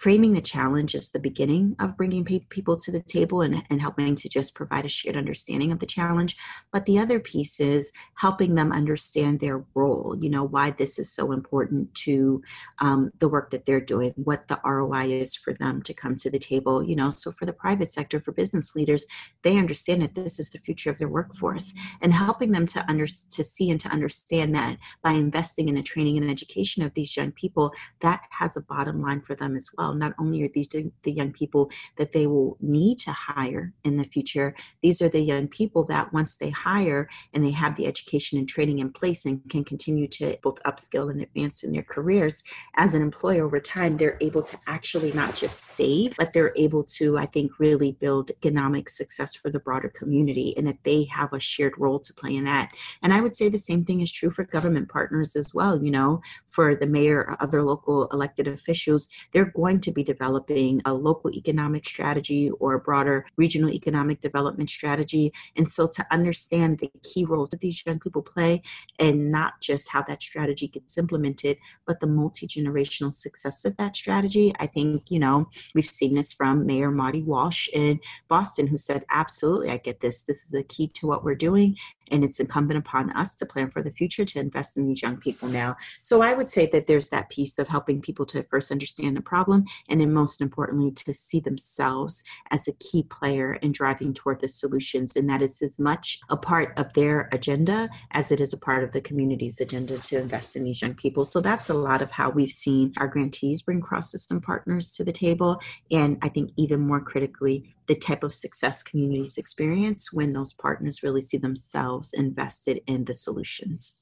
framing 0.00 0.32
the 0.32 0.40
challenge 0.40 0.94
is 0.94 1.10
the 1.10 1.18
beginning 1.18 1.76
of 1.78 1.94
bringing 1.94 2.24
people 2.24 2.74
to 2.74 2.90
the 2.90 3.02
table 3.02 3.42
and, 3.42 3.62
and 3.68 3.82
helping 3.82 4.14
to 4.14 4.30
just 4.30 4.54
provide 4.54 4.86
a 4.86 4.88
shared 4.88 5.14
understanding 5.14 5.70
of 5.72 5.78
the 5.78 5.84
challenge. 5.84 6.38
But 6.72 6.86
the 6.86 6.98
other 6.98 7.20
piece 7.20 7.60
is 7.60 7.92
helping 8.14 8.54
them 8.54 8.72
understand 8.72 9.40
their 9.40 9.62
role 9.74 10.16
you 10.18 10.30
know 10.30 10.44
why 10.44 10.70
this 10.70 10.98
is 10.98 11.12
so 11.12 11.32
important 11.32 11.94
to 11.94 12.42
um, 12.78 13.10
the 13.18 13.28
work 13.28 13.50
that 13.50 13.66
they're 13.66 13.78
doing 13.80 14.12
what 14.16 14.48
the 14.48 14.58
roi 14.64 15.10
is 15.10 15.36
for 15.36 15.52
them 15.52 15.82
to 15.82 15.92
come 15.92 16.16
to 16.16 16.30
the 16.30 16.38
table 16.38 16.82
you 16.82 16.96
know. 16.96 17.10
So 17.10 17.30
for 17.32 17.44
the 17.44 17.52
private 17.52 17.92
sector 17.92 18.20
for 18.20 18.32
business 18.32 18.74
leaders 18.74 19.04
they 19.42 19.58
understand 19.58 20.00
that 20.00 20.14
this 20.14 20.38
is 20.38 20.48
the 20.48 20.58
future 20.60 20.88
of 20.88 20.98
their 20.98 21.08
workforce 21.08 21.74
and 22.00 22.14
helping 22.14 22.52
them 22.52 22.64
to 22.68 22.88
under 22.88 23.06
to 23.06 23.44
see 23.44 23.70
and 23.70 23.80
to 23.80 23.88
understand 23.88 24.54
that 24.54 24.78
by 25.02 25.12
investing 25.12 25.68
in 25.68 25.74
the 25.74 25.82
training 25.82 26.16
and 26.16 26.30
education 26.30 26.82
of 26.82 26.94
these 26.94 27.14
young 27.14 27.32
people 27.32 27.70
that 28.00 28.22
has 28.30 28.56
a 28.56 28.62
bottom 28.62 29.02
line 29.02 29.20
for 29.20 29.34
them 29.34 29.56
as 29.56 29.68
well 29.76 29.89
well. 29.90 29.98
Not 29.98 30.14
only 30.18 30.42
are 30.42 30.48
these 30.48 30.68
the 30.68 31.12
young 31.12 31.32
people 31.32 31.70
that 31.96 32.12
they 32.12 32.26
will 32.26 32.56
need 32.60 32.98
to 33.00 33.12
hire 33.12 33.72
in 33.84 33.96
the 33.96 34.04
future, 34.04 34.54
these 34.82 35.02
are 35.02 35.08
the 35.08 35.20
young 35.20 35.48
people 35.48 35.84
that 35.84 36.12
once 36.12 36.36
they 36.36 36.50
hire 36.50 37.08
and 37.34 37.44
they 37.44 37.50
have 37.50 37.76
the 37.76 37.86
education 37.86 38.38
and 38.38 38.48
training 38.48 38.78
in 38.78 38.92
place 38.92 39.24
and 39.26 39.40
can 39.50 39.64
continue 39.64 40.06
to 40.06 40.36
both 40.42 40.62
upskill 40.62 41.10
and 41.10 41.20
advance 41.20 41.62
in 41.62 41.72
their 41.72 41.82
careers 41.82 42.42
as 42.76 42.94
an 42.94 43.02
employer 43.02 43.44
over 43.44 43.60
time, 43.60 43.96
they're 43.96 44.18
able 44.20 44.42
to 44.42 44.58
actually 44.66 45.12
not 45.12 45.34
just 45.34 45.64
save, 45.64 46.16
but 46.16 46.32
they're 46.32 46.52
able 46.56 46.84
to, 46.84 47.18
I 47.18 47.26
think, 47.26 47.58
really 47.58 47.92
build 47.92 48.30
economic 48.30 48.88
success 48.88 49.34
for 49.34 49.50
the 49.50 49.60
broader 49.60 49.88
community 49.88 50.54
and 50.56 50.66
that 50.66 50.82
they 50.84 51.04
have 51.04 51.32
a 51.32 51.40
shared 51.40 51.74
role 51.78 51.98
to 52.00 52.14
play 52.14 52.36
in 52.36 52.44
that. 52.44 52.72
And 53.02 53.12
I 53.12 53.20
would 53.20 53.34
say 53.34 53.48
the 53.48 53.58
same 53.58 53.84
thing 53.84 54.00
is 54.00 54.12
true 54.12 54.30
for 54.30 54.44
government 54.44 54.88
partners 54.88 55.36
as 55.36 55.52
well. 55.52 55.82
You 55.82 55.90
know, 55.90 56.20
for 56.50 56.74
the 56.74 56.86
mayor, 56.86 57.20
or 57.20 57.42
other 57.42 57.62
local 57.62 58.08
elected 58.08 58.46
officials, 58.46 59.08
they're 59.32 59.52
going 59.56 59.79
to 59.80 59.92
be 59.92 60.02
developing 60.02 60.80
a 60.84 60.92
local 60.92 61.30
economic 61.30 61.86
strategy 61.86 62.50
or 62.60 62.74
a 62.74 62.80
broader 62.80 63.26
regional 63.36 63.70
economic 63.70 64.20
development 64.20 64.70
strategy. 64.70 65.32
And 65.56 65.70
so 65.70 65.86
to 65.88 66.06
understand 66.10 66.78
the 66.78 66.90
key 67.02 67.24
role 67.24 67.46
that 67.46 67.60
these 67.60 67.84
young 67.84 67.98
people 67.98 68.22
play 68.22 68.62
and 68.98 69.30
not 69.30 69.60
just 69.60 69.88
how 69.88 70.02
that 70.02 70.22
strategy 70.22 70.68
gets 70.68 70.98
implemented, 70.98 71.58
but 71.86 72.00
the 72.00 72.06
multi 72.06 72.46
generational 72.46 73.12
success 73.12 73.64
of 73.64 73.76
that 73.76 73.96
strategy, 73.96 74.52
I 74.58 74.66
think, 74.66 75.10
you 75.10 75.18
know, 75.18 75.48
we've 75.74 75.84
seen 75.84 76.14
this 76.14 76.32
from 76.32 76.66
Mayor 76.66 76.90
Marty 76.90 77.22
Walsh 77.22 77.68
in 77.72 78.00
Boston, 78.28 78.66
who 78.66 78.76
said, 78.76 79.04
Absolutely, 79.10 79.70
I 79.70 79.76
get 79.78 80.00
this. 80.00 80.22
This 80.22 80.44
is 80.44 80.54
a 80.54 80.62
key 80.62 80.88
to 80.88 81.06
what 81.06 81.24
we're 81.24 81.34
doing. 81.34 81.76
And 82.10 82.24
it's 82.24 82.40
incumbent 82.40 82.78
upon 82.78 83.10
us 83.12 83.34
to 83.36 83.46
plan 83.46 83.70
for 83.70 83.82
the 83.82 83.90
future 83.90 84.24
to 84.24 84.40
invest 84.40 84.76
in 84.76 84.86
these 84.86 85.02
young 85.02 85.16
people 85.16 85.48
now. 85.48 85.76
So 86.00 86.22
I 86.22 86.34
would 86.34 86.50
say 86.50 86.66
that 86.66 86.86
there's 86.86 87.08
that 87.10 87.30
piece 87.30 87.58
of 87.58 87.68
helping 87.68 88.00
people 88.00 88.26
to 88.26 88.42
first 88.44 88.70
understand 88.70 89.16
the 89.16 89.20
problem 89.20 89.64
and 89.88 90.00
then 90.00 90.12
most 90.12 90.40
importantly 90.40 90.90
to 90.92 91.12
see 91.12 91.40
themselves 91.40 92.22
as 92.50 92.68
a 92.68 92.72
key 92.74 93.04
player 93.04 93.54
in 93.54 93.72
driving 93.72 94.12
toward 94.14 94.40
the 94.40 94.48
solutions. 94.48 95.16
And 95.16 95.28
that 95.28 95.42
is 95.42 95.62
as 95.62 95.78
much 95.78 96.20
a 96.28 96.36
part 96.36 96.78
of 96.78 96.92
their 96.94 97.28
agenda 97.32 97.88
as 98.12 98.32
it 98.32 98.40
is 98.40 98.52
a 98.52 98.58
part 98.58 98.84
of 98.84 98.92
the 98.92 99.00
community's 99.00 99.60
agenda 99.60 99.98
to 99.98 100.18
invest 100.18 100.56
in 100.56 100.64
these 100.64 100.82
young 100.82 100.94
people. 100.94 101.24
So 101.24 101.40
that's 101.40 101.70
a 101.70 101.74
lot 101.74 102.02
of 102.02 102.10
how 102.10 102.30
we've 102.30 102.50
seen 102.50 102.92
our 102.98 103.08
grantees 103.08 103.62
bring 103.62 103.80
cross 103.80 104.10
system 104.10 104.40
partners 104.40 104.92
to 104.92 105.04
the 105.04 105.12
table. 105.12 105.60
And 105.90 106.18
I 106.22 106.28
think 106.28 106.50
even 106.56 106.80
more 106.80 107.00
critically, 107.00 107.74
the 107.90 107.96
type 107.96 108.22
of 108.22 108.32
success 108.32 108.84
communities 108.84 109.36
experience 109.36 110.12
when 110.12 110.32
those 110.32 110.52
partners 110.52 111.02
really 111.02 111.20
see 111.20 111.38
themselves 111.38 112.12
invested 112.12 112.80
in 112.86 113.04
the 113.04 113.12
solutions. 113.12 113.94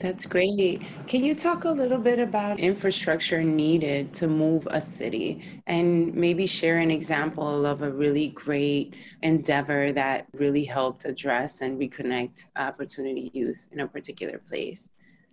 That's 0.00 0.26
great. 0.26 0.80
Can 1.08 1.24
you 1.24 1.34
talk 1.34 1.64
a 1.64 1.70
little 1.70 1.98
bit 1.98 2.20
about 2.20 2.60
infrastructure 2.60 3.42
needed 3.42 4.14
to 4.14 4.28
move 4.28 4.68
a 4.70 4.80
city 4.80 5.60
and 5.66 6.14
maybe 6.14 6.46
share 6.46 6.78
an 6.78 6.92
example 6.92 7.66
of 7.66 7.82
a 7.82 7.90
really 7.90 8.28
great 8.28 8.94
endeavor 9.22 9.92
that 9.92 10.28
really 10.34 10.64
helped 10.64 11.04
address 11.04 11.62
and 11.62 11.80
reconnect 11.80 12.44
opportunity 12.54 13.32
youth 13.34 13.68
in 13.72 13.80
a 13.80 13.88
particular 13.88 14.38
place? 14.38 14.88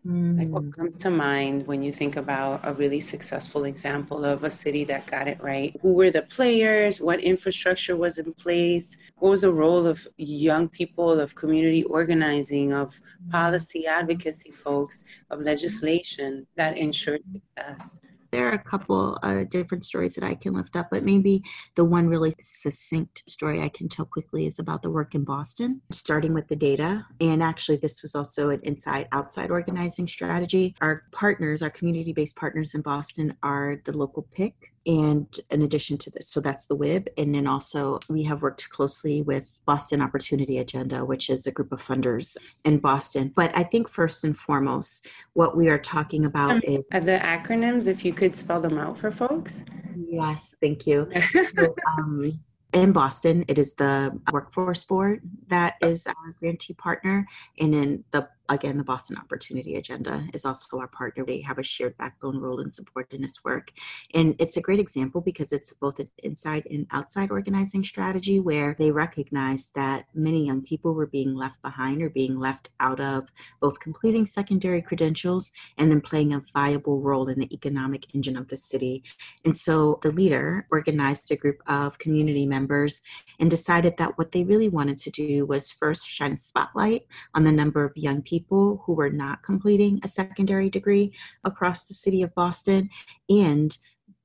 Mm. 0.09 0.39
Like 0.39 0.49
what 0.49 0.63
mm. 0.63 0.75
comes 0.75 0.95
to 0.95 1.11
mind 1.11 1.67
when 1.67 1.83
you 1.83 1.93
think 1.93 2.15
about 2.15 2.61
a 2.63 2.73
really 2.73 2.99
successful 2.99 3.65
example 3.65 4.25
of 4.25 4.43
a 4.43 4.49
city 4.49 4.83
that 4.85 5.05
got 5.05 5.27
it 5.27 5.39
right? 5.41 5.75
Who 5.81 5.93
were 5.93 6.09
the 6.09 6.23
players? 6.23 6.99
What 6.99 7.19
infrastructure 7.19 7.95
was 7.95 8.17
in 8.17 8.33
place? 8.33 8.97
What 9.17 9.29
was 9.29 9.41
the 9.41 9.53
role 9.53 9.85
of 9.85 10.07
young 10.17 10.67
people, 10.67 11.19
of 11.19 11.35
community 11.35 11.83
organizing, 11.83 12.73
of 12.73 12.99
mm. 12.99 13.31
policy 13.31 13.85
advocacy 13.85 14.51
folks, 14.51 15.03
of 15.29 15.41
legislation 15.41 16.47
that 16.55 16.75
ensured 16.77 17.21
success? 17.31 17.99
There 18.31 18.47
are 18.49 18.53
a 18.53 18.59
couple 18.59 19.17
uh, 19.23 19.43
different 19.49 19.83
stories 19.83 20.15
that 20.15 20.23
I 20.23 20.35
can 20.35 20.53
lift 20.53 20.75
up, 20.75 20.89
but 20.91 21.03
maybe 21.03 21.43
the 21.75 21.85
one 21.85 22.07
really 22.07 22.33
succinct 22.41 23.23
story 23.27 23.61
I 23.61 23.69
can 23.69 23.87
tell 23.87 24.05
quickly 24.05 24.45
is 24.45 24.59
about 24.59 24.81
the 24.81 24.89
work 24.89 25.15
in 25.15 25.23
Boston, 25.23 25.81
starting 25.91 26.33
with 26.33 26.47
the 26.47 26.55
data. 26.55 27.05
And 27.19 27.41
actually, 27.41 27.77
this 27.77 28.01
was 28.01 28.15
also 28.15 28.49
an 28.49 28.59
inside 28.63 29.07
outside 29.11 29.51
organizing 29.51 30.07
strategy. 30.07 30.75
Our 30.81 31.03
partners, 31.11 31.61
our 31.61 31.69
community 31.69 32.13
based 32.13 32.35
partners 32.35 32.75
in 32.75 32.81
Boston, 32.81 33.35
are 33.43 33.81
the 33.85 33.95
local 33.95 34.27
PIC 34.31 34.73
and 34.85 35.39
in 35.51 35.61
addition 35.61 35.97
to 35.97 36.09
this 36.09 36.29
so 36.29 36.39
that's 36.39 36.65
the 36.65 36.75
wib 36.75 37.07
and 37.17 37.35
then 37.35 37.45
also 37.45 37.99
we 38.09 38.23
have 38.23 38.41
worked 38.41 38.69
closely 38.69 39.21
with 39.21 39.59
boston 39.65 40.01
opportunity 40.01 40.57
agenda 40.57 41.03
which 41.03 41.29
is 41.29 41.45
a 41.45 41.51
group 41.51 41.71
of 41.71 41.85
funders 41.85 42.37
in 42.63 42.77
boston 42.77 43.31
but 43.35 43.55
i 43.55 43.63
think 43.63 43.89
first 43.89 44.23
and 44.23 44.37
foremost 44.37 45.07
what 45.33 45.55
we 45.55 45.69
are 45.69 45.77
talking 45.77 46.25
about 46.25 46.51
um, 46.51 46.61
is 46.63 46.83
the 46.91 47.19
acronyms 47.21 47.87
if 47.87 48.05
you 48.05 48.13
could 48.19 48.35
spell 48.35 48.59
them 48.59 48.77
out 48.77 48.97
for 48.97 49.09
folks? 49.09 49.63
Yes 49.95 50.55
thank 50.61 50.85
you. 50.85 51.09
So, 51.55 51.73
um, 51.97 52.39
in 52.73 52.91
Boston, 52.91 53.45
it 53.47 53.57
is 53.57 53.73
the 53.73 54.11
Workforce 54.31 54.83
Board 54.83 55.21
that 55.47 55.75
is 55.81 56.05
our 56.05 56.35
grantee 56.39 56.73
partner, 56.73 57.25
and 57.57 57.73
in 57.73 58.03
the 58.11 58.27
again, 58.49 58.77
the 58.77 58.83
Boston 58.83 59.17
Opportunity 59.17 59.75
Agenda 59.75 60.27
is 60.33 60.43
also 60.43 60.79
our 60.79 60.87
partner. 60.87 61.23
They 61.23 61.41
have 61.41 61.59
a 61.59 61.63
shared 61.63 61.95
backbone 61.97 62.39
role 62.39 62.59
in 62.59 62.71
supporting 62.71 63.21
this 63.21 63.43
work. 63.43 63.71
And 64.13 64.35
it's 64.39 64.57
a 64.57 64.61
great 64.61 64.79
example 64.79 65.21
because 65.21 65.51
it's 65.51 65.71
both 65.73 65.99
an 65.99 66.09
inside 66.23 66.67
and 66.69 66.87
outside 66.91 67.31
organizing 67.31 67.83
strategy 67.83 68.39
where 68.39 68.75
they 68.77 68.91
recognize 68.91 69.69
that 69.75 70.05
many 70.13 70.45
young 70.45 70.61
people 70.61 70.93
were 70.93 71.05
being 71.05 71.35
left 71.35 71.61
behind 71.61 72.01
or 72.01 72.09
being 72.09 72.39
left 72.39 72.69
out 72.79 72.99
of 72.99 73.29
both 73.61 73.79
completing 73.79 74.25
secondary 74.25 74.81
credentials 74.81 75.51
and 75.77 75.91
then 75.91 76.01
playing 76.01 76.33
a 76.33 76.43
viable 76.53 77.01
role 77.01 77.29
in 77.29 77.39
the 77.39 77.53
economic 77.53 78.13
engine 78.15 78.37
of 78.37 78.47
the 78.47 78.57
city. 78.57 79.03
And 79.45 79.55
so 79.55 79.99
the 80.01 80.11
leader 80.11 80.65
organized 80.71 81.31
a 81.31 81.35
group 81.35 81.61
of 81.67 81.99
community 81.99 82.45
members 82.45 83.01
and 83.39 83.49
decided 83.49 83.95
that 83.97 84.17
what 84.17 84.31
they 84.31 84.43
really 84.43 84.69
wanted 84.69 84.97
to 84.97 85.11
do 85.11 85.45
was 85.45 85.71
first 85.71 86.07
shine 86.07 86.33
a 86.33 86.37
spotlight 86.37 87.05
on 87.35 87.43
the 87.43 87.51
number 87.51 87.83
of 87.83 87.95
young 87.95 88.21
people 88.21 88.38
people 88.39 88.81
who 88.85 88.93
were 88.93 89.09
not 89.09 89.43
completing 89.43 89.99
a 90.03 90.07
secondary 90.07 90.69
degree 90.69 91.11
across 91.43 91.85
the 91.85 91.93
city 91.93 92.21
of 92.21 92.33
Boston 92.35 92.89
and 93.29 93.77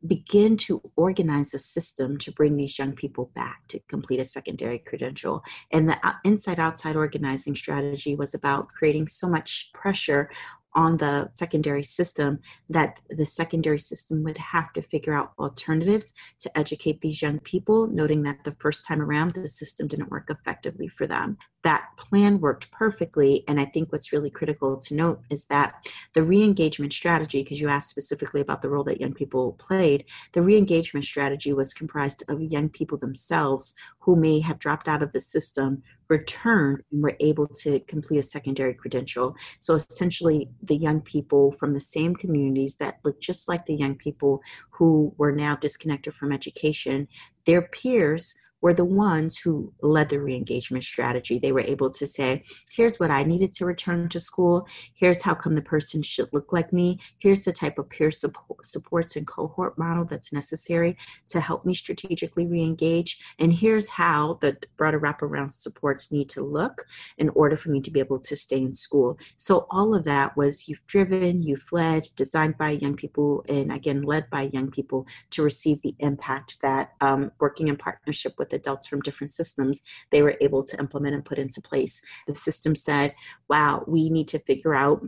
begin 0.07 0.57
to 0.57 0.83
organize 0.97 1.55
a 1.55 1.59
system 1.59 2.19
to 2.19 2.33
bring 2.33 2.57
these 2.57 2.79
young 2.79 2.93
people 2.93 3.31
back 3.35 3.67
to 3.69 3.81
complete 3.89 4.21
a 4.21 4.25
secondary 4.25 4.79
credential. 4.79 5.43
And 5.73 5.89
the 5.89 5.99
inside 6.25 6.61
outside 6.61 6.97
organizing 6.97 7.57
strategy 7.57 8.15
was 8.15 8.35
about 8.35 8.69
creating 8.69 9.09
so 9.09 9.29
much 9.29 9.71
pressure 9.73 10.31
on 10.75 10.97
the 10.97 11.31
secondary 11.35 11.85
system 11.85 12.41
that 12.69 12.99
the 13.09 13.25
secondary 13.25 13.79
system 13.79 14.25
would 14.25 14.39
have 14.39 14.73
to 14.73 14.83
figure 14.83 15.15
out 15.15 15.33
alternatives 15.39 16.13
to 16.41 16.59
educate 16.59 17.01
these 17.01 17.23
young 17.23 17.39
people, 17.41 17.87
noting 17.87 18.23
that 18.25 18.43
the 18.45 18.57
first 18.59 18.85
time 18.85 19.01
around 19.01 19.33
the 19.35 19.49
system 19.49 19.87
didn't 19.87 20.11
work 20.11 20.29
effectively 20.31 20.89
for 20.89 21.07
them. 21.07 21.39
That 21.65 21.89
plan 21.97 22.41
worked 22.41 22.71
perfectly. 22.71 23.43
And 23.49 23.59
I 23.59 23.65
think 23.65 23.91
what's 23.91 24.13
really 24.13 24.31
critical 24.31 24.77
to 24.77 24.95
note 24.95 25.23
is 25.31 25.47
that 25.47 25.75
the 26.13 26.23
re 26.23 26.43
engagement 26.43 26.93
strategy, 26.93 27.43
because 27.43 27.61
you 27.61 27.69
asked 27.69 27.91
specifically 27.91 28.43
about 28.43 28.63
the 28.63 28.69
role 28.69 28.85
that 28.85 29.01
young 29.01 29.15
people 29.15 29.55
played, 29.55 30.05
the 30.33 30.43
re 30.43 30.57
engagement 30.57 31.07
strategy 31.07 31.53
was 31.53 31.75
comprised 31.75 32.23
of 32.29 32.41
young 32.43 32.69
people 32.69 32.99
themselves 32.99 33.75
who 33.99 34.15
may 34.15 34.41
have 34.41 34.59
dropped 34.59 34.89
out 34.89 35.03
of 35.03 35.13
the 35.13 35.21
system 35.21 35.83
returned 36.09 36.83
and 36.93 37.03
were 37.03 37.17
able 37.21 37.47
to 37.47 37.81
complete 37.81 38.19
a 38.19 38.23
secondary 38.23 38.75
credential. 38.75 39.35
So 39.61 39.75
essentially, 39.75 40.51
the 40.63 40.77
young 40.77 41.01
people 41.01 41.51
from 41.53 41.73
the 41.73 41.81
same 41.81 42.15
communities 42.15 42.77
that 42.77 42.99
look 43.05 43.21
just 43.21 43.49
like 43.49 43.67
the 43.67 43.75
young 43.75 43.95
people 43.95 44.43
who 44.71 45.15
were 45.17 45.33
now 45.33 45.57
disconnected 45.57 46.15
from 46.15 46.33
education, 46.33 47.09
their 47.47 47.63
peers 47.63 48.35
were 48.65 48.73
the 48.73 48.83
ones 48.83 49.37
who 49.37 49.71
led 49.83 50.09
the 50.09 50.19
re-engagement 50.19 50.83
strategy. 50.83 51.39
They 51.39 51.53
were 51.53 51.61
able 51.61 51.91
to 51.91 52.07
say, 52.07 52.43
here's 52.71 52.99
what 52.99 53.11
I 53.11 53.23
needed 53.23 53.53
to 53.57 53.67
return 53.67 54.09
to 54.09 54.19
school. 54.19 54.67
Here's 54.95 55.21
how 55.21 55.35
come 55.35 55.55
the 55.55 55.61
person 55.61 56.01
should 56.01 56.31
look 56.33 56.51
like 56.51 56.73
me. 56.73 56.99
Here's 57.19 57.45
the 57.45 57.53
type 57.53 57.77
of 57.77 57.91
peer 57.91 58.11
support, 58.11 58.65
supports 58.65 59.17
and 59.17 59.27
cohort 59.27 59.77
model 59.77 60.07
that's 60.07 60.33
necessary 60.33 60.97
to 61.29 61.41
help 61.41 61.67
me 61.67 61.75
strategically 61.75 62.47
re-engage. 62.47 63.19
And 63.39 63.53
here's 63.53 63.91
how 63.91 64.39
the 64.41 64.57
broader 64.79 64.99
wraparound 64.99 65.51
supports 65.51 66.11
need 66.11 66.31
to 66.31 66.43
look 66.43 66.87
in 67.19 67.29
order 67.35 67.59
for 67.59 67.69
me 67.69 67.83
to 67.83 67.91
be 67.91 68.01
able 68.01 68.21
to 68.21 68.35
stay 68.35 68.63
in 68.63 68.73
school. 68.73 69.19
So 69.37 69.67
all 69.71 69.95
of 69.95 70.05
that 70.05 70.39
was 70.39 70.69
you've 70.69 70.87
driven, 70.87 71.43
you've 71.43 71.69
led, 71.71 72.09
designed 72.17 72.57
by 72.57 72.71
young 72.71 72.97
people, 72.97 73.45
and 73.47 73.71
again, 73.71 74.01
led 74.05 74.31
by 74.31 74.49
young 74.55 74.71
people 74.71 75.07
to 75.33 75.43
receive 75.43 75.83
the 75.83 75.95
impact 75.99 76.63
that 76.63 76.93
um, 77.03 77.31
working 77.39 77.69
in 77.69 77.77
partnership 77.77 78.33
with 78.39 78.54
adults 78.55 78.87
from 78.87 79.01
different 79.01 79.33
systems, 79.33 79.83
they 80.11 80.23
were 80.23 80.37
able 80.41 80.65
to 80.65 80.79
implement 80.79 81.15
and 81.15 81.25
put 81.25 81.39
into 81.39 81.61
place. 81.61 82.01
The 82.27 82.35
system 82.35 82.75
said, 82.75 83.15
wow, 83.49 83.85
we 83.87 84.11
need 84.11 84.29
to 84.29 84.39
figure 84.39 84.75
out 84.75 85.07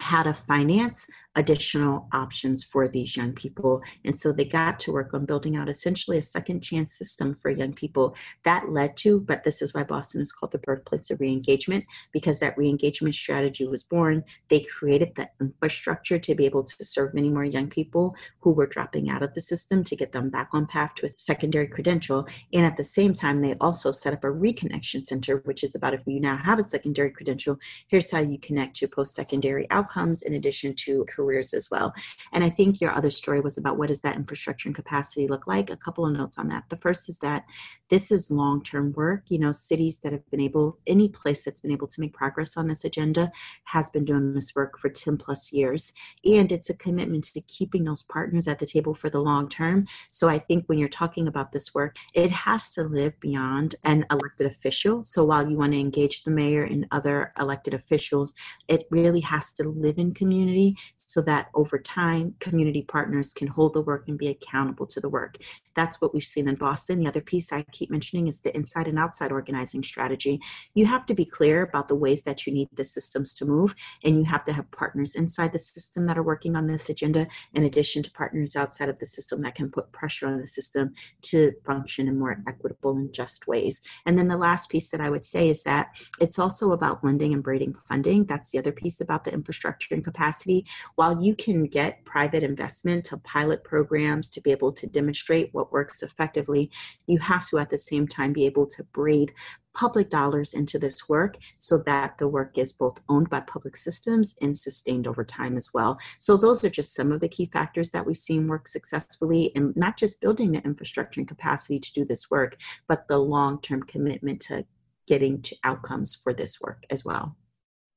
how 0.00 0.22
to 0.22 0.34
finance 0.34 1.06
additional 1.36 2.08
options 2.12 2.62
for 2.62 2.86
these 2.86 3.16
young 3.16 3.32
people. 3.32 3.82
And 4.04 4.16
so 4.16 4.32
they 4.32 4.44
got 4.44 4.78
to 4.80 4.92
work 4.92 5.14
on 5.14 5.24
building 5.24 5.56
out 5.56 5.68
essentially 5.68 6.18
a 6.18 6.22
second 6.22 6.60
chance 6.60 6.94
system 6.96 7.36
for 7.42 7.50
young 7.50 7.72
people. 7.72 8.14
That 8.44 8.70
led 8.70 8.96
to, 8.98 9.20
but 9.20 9.42
this 9.44 9.60
is 9.60 9.74
why 9.74 9.82
Boston 9.82 10.20
is 10.20 10.32
called 10.32 10.52
the 10.52 10.58
birthplace 10.58 11.10
of 11.10 11.18
reengagement, 11.18 11.84
because 12.12 12.38
that 12.40 12.56
reengagement 12.56 13.14
strategy 13.14 13.66
was 13.66 13.82
born. 13.82 14.22
They 14.48 14.60
created 14.60 15.14
the 15.16 15.28
infrastructure 15.40 16.18
to 16.18 16.34
be 16.34 16.44
able 16.44 16.62
to 16.62 16.84
serve 16.84 17.14
many 17.14 17.30
more 17.30 17.44
young 17.44 17.68
people 17.68 18.14
who 18.40 18.50
were 18.50 18.66
dropping 18.66 19.10
out 19.10 19.22
of 19.22 19.34
the 19.34 19.40
system 19.40 19.82
to 19.84 19.96
get 19.96 20.12
them 20.12 20.30
back 20.30 20.50
on 20.52 20.66
path 20.66 20.94
to 20.96 21.06
a 21.06 21.10
secondary 21.10 21.66
credential. 21.66 22.26
And 22.52 22.64
at 22.64 22.76
the 22.76 22.84
same 22.84 23.12
time, 23.12 23.40
they 23.40 23.54
also 23.60 23.90
set 23.90 24.14
up 24.14 24.24
a 24.24 24.28
reconnection 24.28 25.04
center, 25.04 25.38
which 25.44 25.64
is 25.64 25.74
about 25.74 25.94
if 25.94 26.02
you 26.06 26.20
now 26.20 26.36
have 26.36 26.60
a 26.60 26.64
secondary 26.64 27.10
credential, 27.10 27.58
here's 27.88 28.10
how 28.10 28.20
you 28.20 28.38
connect 28.38 28.76
to 28.76 28.88
post 28.88 29.14
secondary 29.14 29.68
outcomes 29.70 30.22
in 30.22 30.34
addition 30.34 30.74
to 30.74 31.04
career 31.06 31.23
careers 31.24 31.54
as 31.54 31.70
well. 31.70 31.94
And 32.32 32.44
I 32.44 32.50
think 32.50 32.80
your 32.80 32.92
other 32.92 33.10
story 33.10 33.40
was 33.40 33.58
about 33.58 33.78
what 33.78 33.88
does 33.88 34.00
that 34.02 34.16
infrastructure 34.16 34.68
and 34.68 34.76
capacity 34.76 35.26
look 35.26 35.46
like? 35.46 35.70
A 35.70 35.76
couple 35.76 36.06
of 36.06 36.12
notes 36.12 36.38
on 36.38 36.48
that. 36.48 36.64
The 36.68 36.76
first 36.76 37.08
is 37.08 37.18
that 37.20 37.44
this 37.88 38.10
is 38.10 38.30
long 38.30 38.62
term 38.62 38.92
work. 38.92 39.24
You 39.28 39.38
know, 39.38 39.52
cities 39.52 40.00
that 40.00 40.12
have 40.12 40.28
been 40.30 40.40
able, 40.40 40.78
any 40.86 41.08
place 41.08 41.44
that's 41.44 41.60
been 41.60 41.70
able 41.70 41.86
to 41.88 42.00
make 42.00 42.12
progress 42.12 42.56
on 42.56 42.68
this 42.68 42.84
agenda 42.84 43.30
has 43.64 43.90
been 43.90 44.04
doing 44.04 44.34
this 44.34 44.54
work 44.54 44.78
for 44.78 44.88
10 44.88 45.16
plus 45.16 45.52
years. 45.52 45.92
And 46.24 46.50
it's 46.50 46.70
a 46.70 46.74
commitment 46.74 47.24
to 47.24 47.40
keeping 47.42 47.84
those 47.84 48.02
partners 48.02 48.48
at 48.48 48.58
the 48.58 48.66
table 48.66 48.94
for 48.94 49.10
the 49.10 49.20
long 49.20 49.48
term. 49.48 49.86
So 50.08 50.28
I 50.28 50.38
think 50.38 50.64
when 50.66 50.78
you're 50.78 50.88
talking 50.88 51.28
about 51.28 51.52
this 51.52 51.74
work, 51.74 51.96
it 52.14 52.30
has 52.30 52.70
to 52.70 52.82
live 52.82 53.18
beyond 53.20 53.74
an 53.84 54.06
elected 54.10 54.46
official. 54.46 55.04
So 55.04 55.24
while 55.24 55.48
you 55.48 55.56
want 55.56 55.72
to 55.72 55.80
engage 55.80 56.24
the 56.24 56.30
mayor 56.30 56.64
and 56.64 56.86
other 56.90 57.32
elected 57.38 57.74
officials, 57.74 58.34
it 58.68 58.86
really 58.90 59.20
has 59.20 59.52
to 59.54 59.68
live 59.68 59.98
in 59.98 60.14
community 60.14 60.76
so 61.14 61.20
that 61.20 61.46
over 61.54 61.78
time, 61.78 62.34
community 62.40 62.82
partners 62.82 63.32
can 63.32 63.46
hold 63.46 63.72
the 63.72 63.80
work 63.80 64.08
and 64.08 64.18
be 64.18 64.26
accountable 64.26 64.84
to 64.84 64.98
the 64.98 65.08
work. 65.08 65.36
That's 65.74 66.00
what 66.00 66.12
we've 66.12 66.24
seen 66.24 66.48
in 66.48 66.56
Boston. 66.56 66.98
The 66.98 67.06
other 67.06 67.20
piece 67.20 67.52
I 67.52 67.62
keep 67.70 67.88
mentioning 67.88 68.26
is 68.26 68.40
the 68.40 68.54
inside 68.56 68.88
and 68.88 68.98
outside 68.98 69.30
organizing 69.30 69.84
strategy. 69.84 70.40
You 70.74 70.86
have 70.86 71.06
to 71.06 71.14
be 71.14 71.24
clear 71.24 71.62
about 71.62 71.86
the 71.86 71.94
ways 71.94 72.22
that 72.22 72.48
you 72.48 72.52
need 72.52 72.68
the 72.72 72.84
systems 72.84 73.32
to 73.34 73.44
move, 73.44 73.76
and 74.02 74.16
you 74.18 74.24
have 74.24 74.44
to 74.46 74.52
have 74.52 74.68
partners 74.72 75.14
inside 75.14 75.52
the 75.52 75.58
system 75.60 76.04
that 76.06 76.18
are 76.18 76.24
working 76.24 76.56
on 76.56 76.66
this 76.66 76.88
agenda, 76.88 77.28
in 77.52 77.62
addition 77.62 78.02
to 78.02 78.10
partners 78.10 78.56
outside 78.56 78.88
of 78.88 78.98
the 78.98 79.06
system 79.06 79.38
that 79.42 79.54
can 79.54 79.70
put 79.70 79.92
pressure 79.92 80.26
on 80.26 80.40
the 80.40 80.48
system 80.48 80.92
to 81.22 81.52
function 81.64 82.08
in 82.08 82.18
more 82.18 82.42
equitable 82.48 82.96
and 82.96 83.12
just 83.12 83.46
ways. 83.46 83.80
And 84.04 84.18
then 84.18 84.26
the 84.26 84.36
last 84.36 84.68
piece 84.68 84.90
that 84.90 85.00
I 85.00 85.10
would 85.10 85.22
say 85.22 85.48
is 85.48 85.62
that 85.62 85.96
it's 86.20 86.40
also 86.40 86.72
about 86.72 87.04
lending 87.04 87.32
and 87.34 87.42
braiding 87.42 87.74
funding. 87.74 88.24
That's 88.24 88.50
the 88.50 88.58
other 88.58 88.72
piece 88.72 89.00
about 89.00 89.22
the 89.22 89.32
infrastructure 89.32 89.94
and 89.94 90.02
capacity. 90.02 90.66
While 90.96 91.03
you 91.10 91.34
can 91.34 91.66
get 91.66 92.04
private 92.04 92.42
investment 92.42 93.04
to 93.06 93.16
pilot 93.18 93.64
programs 93.64 94.28
to 94.30 94.40
be 94.40 94.50
able 94.50 94.72
to 94.72 94.86
demonstrate 94.86 95.50
what 95.52 95.72
works 95.72 96.02
effectively, 96.02 96.70
you 97.06 97.18
have 97.18 97.48
to 97.48 97.58
at 97.58 97.70
the 97.70 97.78
same 97.78 98.06
time 98.06 98.32
be 98.32 98.46
able 98.46 98.66
to 98.66 98.84
braid 98.84 99.32
public 99.74 100.08
dollars 100.08 100.54
into 100.54 100.78
this 100.78 101.08
work 101.08 101.36
so 101.58 101.78
that 101.78 102.16
the 102.18 102.28
work 102.28 102.56
is 102.56 102.72
both 102.72 103.00
owned 103.08 103.28
by 103.28 103.40
public 103.40 103.76
systems 103.76 104.36
and 104.40 104.56
sustained 104.56 105.06
over 105.06 105.24
time 105.24 105.56
as 105.56 105.74
well. 105.74 105.98
So, 106.18 106.36
those 106.36 106.64
are 106.64 106.70
just 106.70 106.94
some 106.94 107.10
of 107.12 107.20
the 107.20 107.28
key 107.28 107.46
factors 107.46 107.90
that 107.90 108.06
we've 108.06 108.16
seen 108.16 108.46
work 108.46 108.68
successfully, 108.68 109.50
and 109.56 109.74
not 109.76 109.96
just 109.96 110.20
building 110.20 110.52
the 110.52 110.64
infrastructure 110.64 111.20
and 111.20 111.28
capacity 111.28 111.80
to 111.80 111.92
do 111.92 112.04
this 112.04 112.30
work, 112.30 112.56
but 112.86 113.08
the 113.08 113.18
long 113.18 113.60
term 113.60 113.82
commitment 113.82 114.40
to 114.42 114.64
getting 115.06 115.42
to 115.42 115.56
outcomes 115.64 116.14
for 116.14 116.32
this 116.32 116.60
work 116.60 116.84
as 116.90 117.04
well. 117.04 117.36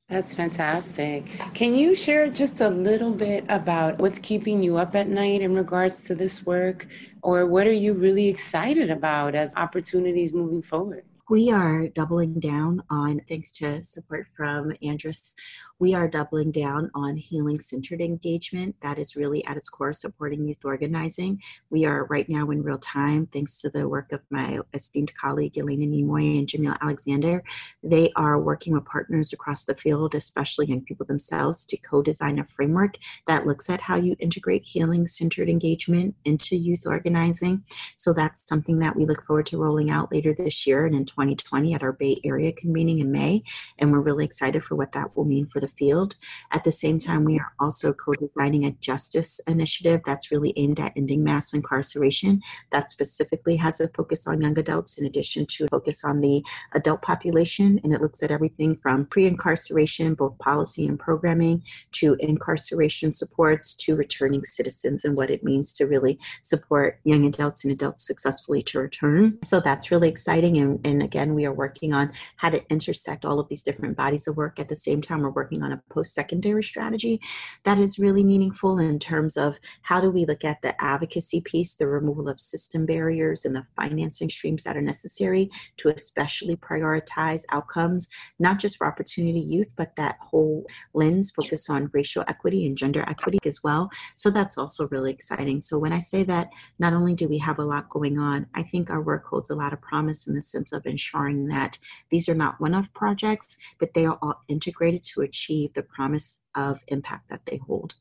That's 0.10 0.34
fantastic. 0.34 1.26
Can 1.54 1.76
you 1.76 1.94
share 1.94 2.30
just 2.30 2.62
a 2.62 2.70
little 2.70 3.12
bit 3.12 3.44
about 3.50 4.00
what's 4.00 4.20
keeping 4.20 4.64
you 4.64 4.78
up 4.78 4.96
at 4.96 5.10
night 5.10 5.42
in 5.42 5.54
regards 5.54 6.00
to 6.04 6.16
this 6.16 6.46
work? 6.46 6.88
Or 7.24 7.46
what 7.46 7.68
are 7.68 7.74
you 7.74 7.94
really 7.94 8.30
excited 8.30 8.90
about 8.90 9.36
as 9.36 9.54
opportunities 9.56 10.32
moving 10.32 10.62
forward? 10.62 11.04
We 11.30 11.52
are 11.52 11.90
doubling 11.90 12.40
down 12.40 12.84
on, 12.90 13.20
thanks 13.28 13.52
to 13.54 13.84
support 13.84 14.28
from 14.34 14.74
Andrus, 14.82 15.36
we 15.80 15.94
are 15.94 16.08
doubling 16.08 16.52
down 16.52 16.90
on 16.96 17.16
healing 17.18 17.60
centered 17.60 18.02
engagement. 18.02 18.76
That 18.82 18.98
is 18.98 19.16
really 19.16 19.46
at 19.46 19.58
its 19.58 19.70
core 19.70 19.94
supporting 19.94 20.48
youth 20.48 20.66
organizing. 20.66 21.42
We 21.70 21.86
are 21.86 22.06
right 22.06 22.28
now 22.28 22.50
in 22.50 22.64
real 22.64 22.80
time, 22.80 23.28
thanks 23.28 23.62
to 23.62 23.70
the 23.70 23.88
work 23.88 24.12
of 24.12 24.22
my 24.32 24.60
esteemed 24.74 25.14
colleague 25.16 25.54
Yelena 25.54 25.88
Nemoy 25.88 26.40
and 26.40 26.48
Jamiel 26.48 26.80
Alexander. 26.82 27.44
They 27.84 28.12
are 28.16 28.40
working 28.40 28.74
with 28.74 28.86
partners 28.86 29.34
across 29.34 29.66
the 29.66 29.76
field, 29.76 30.16
especially 30.16 30.66
young 30.66 30.82
people 30.82 31.06
themselves, 31.06 31.66
to 31.68 31.78
co 31.78 32.02
design 32.02 32.40
a 32.40 32.46
framework 32.46 32.98
that 33.28 33.46
looks 33.46 33.70
at 33.70 33.82
how 33.82 33.98
you 33.98 34.16
integrate 34.20 34.64
healing 34.64 35.06
centered 35.06 35.50
engagement 35.50 36.16
into 36.26 36.56
youth 36.56 36.88
organizing. 36.88 37.64
So 37.96 38.14
that's 38.14 38.48
something 38.48 38.80
that 38.80 38.96
we 38.96 39.06
look 39.06 39.24
forward 39.26 39.46
to 39.48 39.58
rolling 39.58 39.92
out 39.92 40.12
later 40.12 40.34
this 40.34 40.66
year 40.66 40.86
and 40.86 40.96
in 40.96 41.06
2020 41.06 41.74
at 41.74 41.84
our 41.84 41.92
Bay 41.92 42.20
Area 42.24 42.52
convening 42.52 43.00
in 43.00 43.12
May. 43.12 43.44
And 43.78 43.92
we're 43.92 44.00
really 44.00 44.26
excited 44.26 44.64
for 44.64 44.76
what 44.76 44.92
that 44.94 45.16
will 45.16 45.26
mean 45.26 45.46
for 45.46 45.60
the 45.60 45.67
the 45.68 45.76
field. 45.76 46.16
At 46.52 46.64
the 46.64 46.72
same 46.72 46.98
time, 46.98 47.24
we 47.24 47.40
are 47.40 47.54
also 47.60 47.94
co 47.94 48.14
designing 48.14 48.66
a 48.66 48.72
justice 48.72 49.40
initiative 49.48 50.02
that's 50.06 50.32
really 50.32 50.54
aimed 50.56 50.80
at 50.80 50.94
ending 50.96 51.24
mass 51.24 51.54
incarceration 51.54 52.42
that 52.72 52.92
specifically 52.92 53.56
has 53.58 53.80
a 53.80 53.88
focus 53.90 54.28
on 54.28 54.42
young 54.42 54.58
adults 54.58 54.98
in 54.98 55.06
addition 55.06 55.46
to 55.46 55.66
a 55.66 55.68
focus 55.68 56.04
on 56.04 56.22
the 56.22 56.44
adult 56.74 57.02
population. 57.02 57.80
And 57.84 57.94
it 57.94 58.02
looks 58.02 58.24
at 58.24 58.32
everything 58.32 58.76
from 58.76 59.06
pre 59.06 59.28
incarceration, 59.28 60.14
both 60.14 60.38
policy 60.40 60.88
and 60.88 61.00
programming, 61.00 61.64
to 61.94 62.16
incarceration 62.20 63.14
supports, 63.14 63.76
to 63.76 63.96
returning 63.96 64.44
citizens 64.44 65.06
and 65.06 65.16
what 65.16 65.30
it 65.30 65.44
means 65.44 65.74
to 65.74 65.86
really 65.86 66.20
support 66.44 67.00
young 67.04 67.26
adults 67.26 67.64
and 67.64 67.72
adults 67.74 68.06
successfully 68.06 68.62
to 68.64 68.80
return. 68.80 69.38
So 69.44 69.60
that's 69.60 69.92
really 69.92 70.10
exciting. 70.10 70.58
And, 70.58 70.80
and 70.86 71.04
again, 71.04 71.36
we 71.36 71.46
are 71.46 71.54
working 71.54 71.94
on 71.94 72.12
how 72.38 72.50
to 72.50 72.64
intersect 72.70 73.26
all 73.26 73.40
of 73.40 73.48
these 73.50 73.64
different 73.64 73.98
bodies 73.98 74.28
of 74.28 74.38
work 74.38 74.60
at 74.60 74.70
the 74.70 74.76
same 74.76 75.02
time. 75.02 75.22
We're 75.22 75.30
working 75.30 75.57
working 75.58 75.64
on 75.64 75.78
a 75.78 75.94
post 75.94 76.14
secondary 76.14 76.64
strategy 76.64 77.20
that 77.64 77.80
is 77.80 78.00
really 78.00 78.24
meaningful 78.24 78.80
in 78.80 79.00
terms 79.00 79.38
of 79.38 79.58
how 79.82 80.00
do 80.00 80.10
we 80.10 80.26
look 80.26 80.44
at 80.44 80.62
the 80.62 80.74
advocacy 80.84 81.42
piece, 81.42 81.74
the 81.74 81.88
removal 81.88 82.30
of 82.30 82.40
system 82.40 82.86
barriers, 82.86 83.46
and 83.46 83.56
the 83.56 83.66
financing 83.76 84.30
streams 84.30 84.64
that 84.64 84.78
are 84.78 84.82
necessary 84.82 85.50
to 85.78 85.90
especially 85.90 86.56
prioritize 86.56 87.44
outcomes, 87.52 88.08
not 88.40 88.60
just 88.60 88.78
for 88.78 88.88
opportunity 88.88 89.40
youth, 89.40 89.74
but 89.76 89.96
that 89.96 90.18
whole 90.22 90.66
lens 90.94 91.32
focus 91.32 91.70
on 91.70 91.90
racial 91.94 92.24
equity 92.28 92.66
and 92.66 92.78
gender 92.78 93.04
equity 93.08 93.40
as 93.46 93.64
well. 93.64 93.90
So 94.16 94.30
that's 94.30 94.58
also 94.58 94.88
really 94.90 95.12
exciting. 95.12 95.60
So 95.60 95.78
when 95.78 95.94
I 95.94 96.00
say 96.00 96.24
that, 96.24 96.50
not 96.80 96.94
only 96.94 97.14
do 97.14 97.28
we 97.28 97.38
have 97.40 97.60
a 97.60 97.66
lot 97.66 97.90
going 97.90 98.20
on, 98.20 98.46
I 98.54 98.64
think 98.64 98.90
our 98.90 99.02
work 99.02 99.26
holds 99.26 99.50
a 99.50 99.56
lot 99.56 99.74
of 99.74 99.82
promise 99.82 100.28
in 100.28 100.34
the 100.34 100.42
sense 100.42 100.72
of 100.72 100.86
ensuring 100.86 101.48
that 101.48 101.78
these 102.10 102.30
are 102.30 102.36
not 102.36 102.60
one 102.60 102.74
off 102.74 102.92
projects, 102.94 103.58
but 103.80 103.94
they 103.94 104.06
are 104.06 104.18
all 104.22 104.42
integrated 104.48 105.04
to 105.04 105.22
achieve 105.22 105.47
achieve 105.48 105.74
the 105.74 105.84
promise 105.84 106.40
of 106.56 106.84
impact 106.88 107.30
that 107.30 107.42
they 107.46 107.58
hold. 107.58 107.96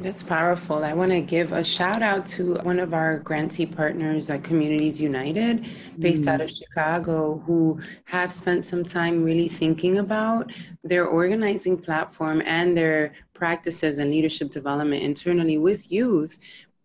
That's 0.00 0.22
powerful. 0.22 0.82
I 0.82 0.94
want 0.94 1.12
to 1.12 1.20
give 1.20 1.52
a 1.52 1.62
shout 1.62 2.02
out 2.02 2.26
to 2.28 2.54
one 2.62 2.80
of 2.80 2.94
our 2.94 3.18
grantee 3.18 3.66
partners 3.66 4.30
at 4.30 4.42
Communities 4.42 5.00
United, 5.00 5.66
based 5.98 6.24
mm. 6.24 6.28
out 6.28 6.40
of 6.40 6.50
Chicago, 6.50 7.42
who 7.46 7.78
have 8.04 8.32
spent 8.32 8.64
some 8.64 8.84
time 8.84 9.22
really 9.22 9.48
thinking 9.48 9.98
about 9.98 10.50
their 10.82 11.06
organizing 11.06 11.76
platform 11.76 12.42
and 12.46 12.76
their 12.76 13.12
practices 13.34 13.98
and 13.98 14.10
leadership 14.10 14.50
development 14.50 15.02
internally 15.02 15.58
with 15.58 15.92
youth 15.92 16.38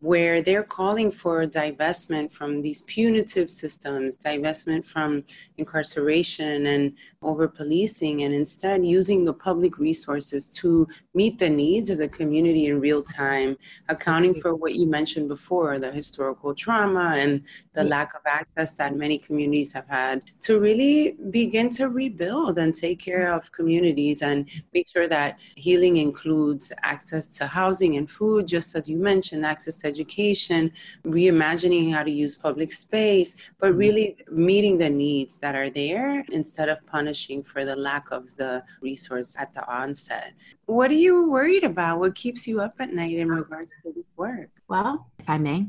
where 0.07 0.41
they're 0.41 0.63
calling 0.63 1.11
for 1.11 1.45
divestment 1.45 2.31
from 2.31 2.61
these 2.61 2.81
punitive 2.83 3.51
systems, 3.51 4.17
divestment 4.17 4.85
from 4.85 5.21
incarceration 5.57 6.67
and 6.67 6.93
over 7.21 7.45
policing, 7.45 8.23
and 8.23 8.33
instead 8.33 8.85
using 8.85 9.25
the 9.25 9.33
public 9.33 9.77
resources 9.77 10.49
to 10.49 10.87
meet 11.13 11.37
the 11.37 11.49
needs 11.49 11.89
of 11.89 11.97
the 11.97 12.07
community 12.07 12.67
in 12.67 12.79
real 12.79 13.03
time, 13.03 13.57
accounting 13.89 14.39
for 14.39 14.55
what 14.55 14.75
you 14.75 14.85
mentioned 14.87 15.27
before 15.27 15.77
the 15.77 15.91
historical 15.91 16.55
trauma 16.55 17.15
and 17.17 17.43
the 17.73 17.83
lack 17.83 18.13
of 18.15 18.21
access 18.25 18.71
that 18.71 18.95
many 18.95 19.17
communities 19.17 19.73
have 19.73 19.89
had 19.89 20.21
to 20.39 20.57
really 20.57 21.17
begin 21.31 21.67
to 21.69 21.89
rebuild 21.89 22.57
and 22.59 22.73
take 22.73 22.97
care 22.97 23.29
of 23.33 23.51
communities 23.51 24.21
and 24.21 24.49
make 24.73 24.87
sure 24.87 25.07
that 25.09 25.37
healing 25.55 25.97
includes 25.97 26.71
access 26.83 27.27
to 27.27 27.45
housing 27.45 27.97
and 27.97 28.09
food, 28.09 28.47
just 28.47 28.73
as 28.73 28.87
you 28.87 28.97
mentioned, 28.97 29.45
access 29.45 29.75
to 29.75 29.96
education, 29.97 30.71
reimagining 31.05 31.91
how 31.91 32.03
to 32.03 32.11
use 32.11 32.35
public 32.35 32.71
space, 32.71 33.35
but 33.59 33.69
mm-hmm. 33.69 33.79
really 33.79 34.17
meeting 34.31 34.77
the 34.77 34.89
needs 34.89 35.37
that 35.37 35.55
are 35.55 35.69
there 35.69 36.23
instead 36.31 36.69
of 36.69 36.77
punishing 36.85 37.41
for 37.41 37.65
the 37.65 37.75
lack 37.75 38.11
of 38.11 38.23
the 38.35 38.63
resource 38.81 39.35
at 39.39 39.53
the 39.53 39.67
onset. 39.67 40.33
What 40.65 40.91
are 40.91 41.01
you 41.05 41.29
worried 41.29 41.63
about? 41.63 41.99
What 41.99 42.15
keeps 42.15 42.47
you 42.47 42.61
up 42.61 42.75
at 42.79 42.93
night 42.93 43.17
in 43.17 43.29
regards 43.29 43.71
to 43.83 43.91
this 43.93 44.11
work? 44.17 44.49
Well, 44.67 45.07
if 45.17 45.29
I 45.29 45.37
may, 45.37 45.67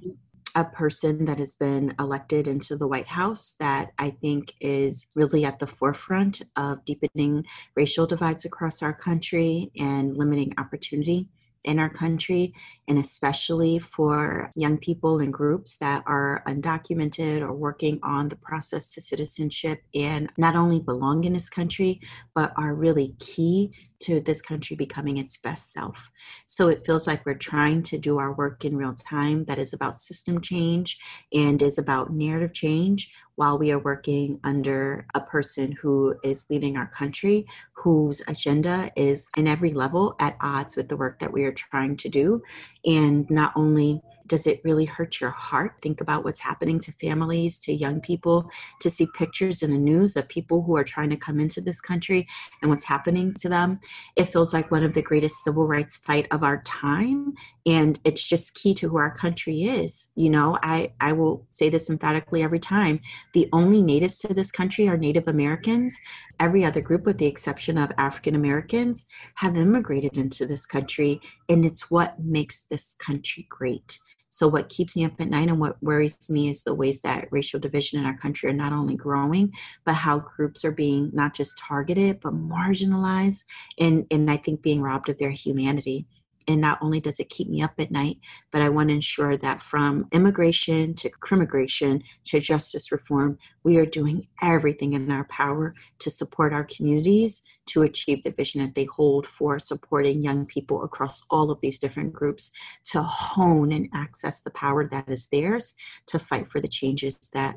a 0.55 0.65
person 0.65 1.25
that 1.27 1.39
has 1.39 1.55
been 1.55 1.95
elected 1.99 2.49
into 2.49 2.77
the 2.77 2.87
White 2.87 3.07
House 3.07 3.55
that 3.61 3.93
I 3.99 4.11
think 4.11 4.55
is 4.61 5.07
really 5.15 5.45
at 5.45 5.59
the 5.59 5.67
forefront 5.67 6.43
of 6.57 6.85
deepening 6.85 7.45
racial 7.77 8.07
divides 8.07 8.45
across 8.45 8.83
our 8.83 8.93
country 8.93 9.71
and 9.79 10.17
limiting 10.17 10.53
opportunity 10.59 11.29
in 11.69 11.79
our 11.79 11.91
country, 11.91 12.55
and 12.89 12.99
especially 12.99 13.79
for 13.79 14.51
young 14.57 14.79
people 14.79 15.21
and 15.21 15.33
groups 15.33 15.77
that 15.77 16.03
are 16.07 16.43
undocumented 16.49 17.43
or 17.43 17.53
working 17.53 18.01
on 18.03 18.29
the 18.31 18.37
process 18.37 18.89
to 18.89 19.01
citizenship 19.03 19.83
and 19.95 20.31
not 20.39 20.57
only 20.57 20.81
belong 20.81 21.25
in 21.25 21.35
this 21.35 21.51
country, 21.51 22.01
but 22.35 22.53
are 22.57 22.75
really 22.75 23.15
key 23.19 23.71
to 24.01 24.21
this 24.21 24.41
country 24.41 24.77
becoming 24.77 25.19
its 25.19 25.37
best 25.37 25.73
self. 25.73 26.11
So 26.47 26.69
it 26.69 26.87
feels 26.87 27.07
like 27.07 27.27
we're 27.27 27.35
trying 27.35 27.83
to 27.83 27.99
do 27.99 28.19
our 28.19 28.33
work 28.33 28.65
in 28.65 28.77
real 28.77 28.95
time 28.95 29.45
that 29.45 29.59
is 29.59 29.73
about 29.75 29.99
system 29.99 30.41
change 30.41 30.99
and 31.35 31.61
is 31.61 31.79
about 31.79 32.13
narrative 32.13 32.55
change 32.55 33.13
while 33.39 33.57
we 33.57 33.71
are 33.71 33.79
working 33.79 34.41
under 34.43 35.07
a 35.15 35.21
person 35.21 35.71
who 35.71 36.13
is 36.25 36.45
leading 36.51 36.77
our 36.77 36.89
country, 36.89 37.47
whose 37.73 38.21
agenda 38.27 38.91
is 38.97 39.29
in 39.37 39.47
every 39.47 39.73
level 39.73 40.17
at 40.19 40.37
odds 40.41 40.75
with 40.75 40.89
the 40.89 40.97
work 40.97 41.21
that 41.21 41.33
we 41.33 41.45
are 41.45 41.53
trying 41.53 41.97
to 41.97 42.09
do. 42.09 42.43
And 42.85 43.31
not 43.31 43.53
only 43.55 44.03
does 44.29 44.47
it 44.47 44.61
really 44.65 44.85
hurt 44.85 45.21
your 45.21 45.31
heart? 45.31 45.75
Think 45.83 46.01
about 46.01 46.25
what's 46.25 46.41
happening 46.41 46.79
to 46.81 46.93
families, 46.93 47.59
to 47.61 47.73
young 47.73 48.01
people, 48.01 48.51
to 48.81 48.91
see 48.91 49.09
pictures 49.15 49.63
in 49.63 49.73
the 49.73 49.79
news 49.79 50.17
of 50.17 50.29
people 50.29 50.63
who 50.63 50.77
are 50.77 50.85
trying 50.85 51.11
to 51.11 51.17
come 51.17 51.41
into 51.41 51.61
this 51.61 51.81
country 51.81 52.29
and 52.63 52.71
what's 52.71 52.85
happening 52.85 53.35
to 53.35 53.49
them. 53.49 53.81
It 54.17 54.27
feels 54.27 54.53
like 54.53 54.71
one 54.71 54.85
of 54.85 54.95
the 54.95 55.03
greatest 55.03 55.43
civil 55.43 55.67
rights 55.67 55.97
fight 55.97 56.27
of 56.31 56.43
our 56.43 56.63
time. 56.63 57.35
And 57.67 58.01
it's 58.05 58.27
just 58.27 58.55
key 58.55 58.73
to 58.75 58.89
who 58.89 58.97
our 58.97 59.11
country 59.11 59.65
is. 59.65 60.09
You 60.15 60.31
know, 60.31 60.59
I, 60.63 60.93
I 61.01 61.13
will 61.13 61.47
say 61.51 61.69
this 61.69 61.91
emphatically 61.91 62.43
every 62.43 62.61
time. 62.61 63.01
The 63.35 63.49
only 63.53 63.83
natives 63.83 64.19
to 64.21 64.33
this 64.33 64.51
country 64.51 64.89
are 64.89 64.97
Native 64.97 65.29
Americans. 65.29 65.99
Every 66.41 66.65
other 66.65 66.81
group, 66.81 67.05
with 67.05 67.19
the 67.19 67.27
exception 67.27 67.77
of 67.77 67.93
African 67.99 68.35
Americans, 68.35 69.07
have 69.35 69.57
immigrated 69.57 70.17
into 70.17 70.47
this 70.47 70.65
country. 70.65 71.21
And 71.49 71.67
it's 71.67 71.91
what 71.91 72.19
makes 72.23 72.65
this 72.65 72.95
country 72.95 73.47
great. 73.51 73.99
So, 74.39 74.47
what 74.47 74.69
keeps 74.69 74.95
me 74.95 75.05
up 75.05 75.15
at 75.19 75.31
night 75.31 75.49
and 75.49 75.59
what 75.59 75.83
worries 75.83 76.31
me 76.31 76.49
is 76.49 76.63
the 76.63 76.73
ways 76.73 77.01
that 77.01 77.27
racial 77.33 77.59
division 77.59 77.99
in 77.99 78.07
our 78.07 78.17
country 78.17 78.49
are 78.49 78.53
not 78.53 78.73
only 78.73 78.95
growing, 78.95 79.53
but 79.85 79.95
how 79.95 80.21
groups 80.21 80.65
are 80.65 80.71
being 80.71 81.11
not 81.13 81.35
just 81.35 81.59
targeted, 81.59 82.21
but 82.21 82.35
marginalized 82.35 83.47
and, 83.81 84.07
and 84.13 84.31
I 84.31 84.37
think 84.37 84.63
being 84.63 84.81
robbed 84.81 85.09
of 85.09 85.19
their 85.19 85.33
humanity 85.33 86.07
and 86.49 86.61
not 86.61 86.79
only 86.81 86.99
does 86.99 87.21
it 87.21 87.29
keep 87.29 87.49
me 87.49 87.63
up 87.63 87.75
at 87.79 87.91
night, 87.91 88.19
but 88.51 88.63
I 88.63 88.71
want 88.71 88.89
to 88.89 88.95
ensure 88.95 89.37
that 89.37 89.61
from 89.61 90.07
immigration 90.13 90.95
to 90.95 91.11
crimmigration 91.11 92.03
to 92.25 92.41
justice 92.41 92.91
reform, 92.91 93.39
we 93.65 93.77
are 93.77 93.87
doing 93.87 94.27
everything 94.43 94.95
in 94.95 95.11
our 95.11 95.25
power 95.25 95.75
to 95.99 96.11
support 96.11 96.55
our 96.55 96.65
communities 96.65 97.43
to 97.67 97.83
achieve 97.83 98.23
the 98.23 98.31
vision 98.31 98.65
that 98.65 98.75
they 98.75 98.85
hold 98.85 99.27
for 99.27 99.59
supporting 99.59 100.23
young 100.23 100.47
people 100.47 100.83
across 100.83 101.23
all 101.31 101.51
of 101.51 101.61
these 101.61 101.79
different 101.79 102.15
groups 102.15 102.51
to 102.85 103.03
hone 103.03 103.71
and 103.71 103.89
access 103.95 104.41
the 104.41 104.51
power 104.51 104.89
that 104.89 105.09
is 105.09 105.29
theirs 105.29 105.75
to 106.07 106.19
fight 106.19 106.51
for 106.51 106.61
the 106.61 106.69
changes 106.69 107.19
that 107.35 107.57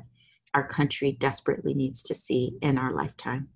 our 0.54 0.66
country 0.66 1.12
desperately 1.12 1.72
needs 1.72 2.02
to 2.02 2.14
see 2.14 2.58
in 2.60 2.76
our 2.76 2.92
lifetime. 2.92 3.48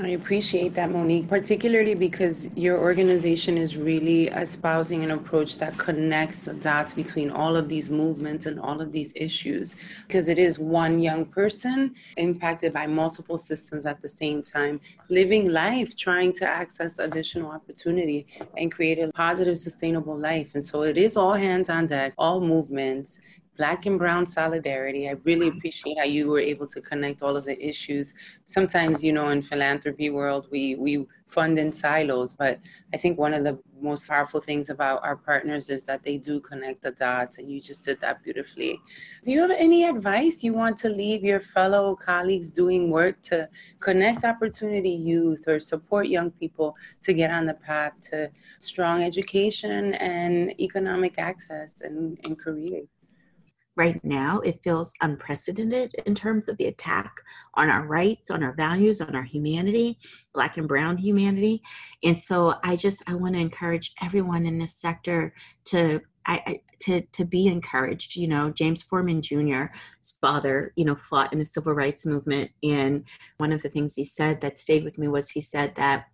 I 0.00 0.08
appreciate 0.10 0.74
that, 0.74 0.90
Monique, 0.90 1.28
particularly 1.28 1.94
because 1.94 2.54
your 2.56 2.78
organization 2.78 3.58
is 3.58 3.76
really 3.76 4.28
espousing 4.28 5.04
an 5.04 5.10
approach 5.10 5.58
that 5.58 5.76
connects 5.76 6.42
the 6.42 6.54
dots 6.54 6.92
between 6.92 7.30
all 7.30 7.56
of 7.56 7.68
these 7.68 7.90
movements 7.90 8.46
and 8.46 8.58
all 8.58 8.80
of 8.80 8.90
these 8.90 9.12
issues. 9.14 9.74
Because 10.06 10.28
it 10.28 10.38
is 10.38 10.58
one 10.58 10.98
young 10.98 11.26
person 11.26 11.94
impacted 12.16 12.72
by 12.72 12.86
multiple 12.86 13.36
systems 13.36 13.84
at 13.84 14.00
the 14.00 14.08
same 14.08 14.42
time, 14.42 14.80
living 15.08 15.50
life, 15.50 15.94
trying 15.96 16.32
to 16.34 16.48
access 16.48 16.98
additional 16.98 17.50
opportunity 17.50 18.26
and 18.56 18.72
create 18.72 18.98
a 18.98 19.12
positive, 19.12 19.58
sustainable 19.58 20.18
life. 20.18 20.52
And 20.54 20.64
so 20.64 20.82
it 20.82 20.96
is 20.96 21.16
all 21.16 21.34
hands 21.34 21.68
on 21.68 21.86
deck, 21.86 22.14
all 22.16 22.40
movements, 22.40 23.18
Black 23.56 23.84
and 23.86 23.98
Brown 23.98 24.26
solidarity. 24.26 25.08
I 25.08 25.12
really 25.24 25.48
mm-hmm. 25.48 25.58
appreciate 25.58 25.98
how 25.98 26.04
you 26.04 26.28
were 26.28 26.40
able 26.40 26.66
to 26.68 26.80
connect 26.80 27.22
all 27.22 27.36
of 27.36 27.44
the 27.44 27.62
issues. 27.62 28.14
Sometimes, 28.46 29.04
you 29.04 29.12
know, 29.12 29.28
in 29.28 29.42
philanthropy 29.42 30.10
world, 30.10 30.48
we 30.50 30.74
we 30.76 31.06
fund 31.28 31.58
in 31.58 31.72
silos, 31.72 32.34
but 32.34 32.60
I 32.92 32.98
think 32.98 33.18
one 33.18 33.32
of 33.34 33.42
the 33.42 33.58
most 33.80 34.08
powerful 34.08 34.40
things 34.40 34.68
about 34.68 35.02
our 35.02 35.16
partners 35.16 35.70
is 35.70 35.84
that 35.84 36.02
they 36.02 36.18
do 36.18 36.40
connect 36.40 36.82
the 36.82 36.92
dots, 36.92 37.38
and 37.38 37.50
you 37.50 37.60
just 37.60 37.82
did 37.82 38.00
that 38.00 38.22
beautifully. 38.22 38.78
Do 39.22 39.32
you 39.32 39.40
have 39.40 39.50
any 39.50 39.84
advice 39.84 40.44
you 40.44 40.52
want 40.52 40.76
to 40.78 40.88
leave 40.88 41.24
your 41.24 41.40
fellow 41.40 41.96
colleagues 41.96 42.50
doing 42.50 42.90
work 42.90 43.20
to 43.22 43.48
connect 43.80 44.24
opportunity 44.24 44.90
youth 44.90 45.48
or 45.48 45.58
support 45.58 46.08
young 46.08 46.30
people 46.32 46.76
to 47.02 47.12
get 47.12 47.30
on 47.30 47.46
the 47.46 47.54
path 47.54 47.92
to 48.10 48.30
strong 48.58 49.02
education 49.02 49.94
and 49.94 50.58
economic 50.60 51.18
access 51.18 51.80
and, 51.80 52.18
and 52.24 52.38
careers? 52.38 53.01
Right 53.76 54.02
now 54.04 54.40
it 54.40 54.60
feels 54.62 54.94
unprecedented 55.00 55.94
in 56.06 56.14
terms 56.14 56.48
of 56.48 56.56
the 56.58 56.66
attack 56.66 57.12
on 57.54 57.70
our 57.70 57.86
rights 57.86 58.30
on 58.30 58.42
our 58.42 58.52
values 58.54 59.00
on 59.00 59.14
our 59.14 59.22
humanity 59.22 59.98
black 60.34 60.56
and 60.56 60.68
brown 60.68 60.96
humanity. 60.96 61.62
And 62.04 62.20
so 62.20 62.54
i 62.62 62.76
just 62.76 63.02
i 63.06 63.14
want 63.14 63.34
to 63.34 63.40
encourage 63.40 63.94
everyone 64.02 64.46
in 64.46 64.58
this 64.58 64.76
sector 64.76 65.34
to 65.66 66.00
I, 66.26 66.42
I, 66.46 66.60
to 66.80 67.00
to 67.00 67.24
be 67.24 67.46
encouraged. 67.46 68.16
You 68.16 68.28
know, 68.28 68.50
James 68.50 68.82
Forman 68.82 69.22
Jr.'s 69.22 70.18
father, 70.20 70.72
you 70.76 70.84
know, 70.84 70.96
fought 70.96 71.32
in 71.32 71.38
the 71.38 71.44
civil 71.44 71.72
rights 71.72 72.06
movement, 72.06 72.50
and 72.62 73.04
one 73.38 73.52
of 73.52 73.62
the 73.62 73.68
things 73.68 73.94
he 73.94 74.04
said 74.04 74.40
that 74.40 74.58
stayed 74.58 74.84
with 74.84 74.98
me 74.98 75.08
was 75.08 75.30
he 75.30 75.40
said 75.40 75.74
that, 75.76 76.06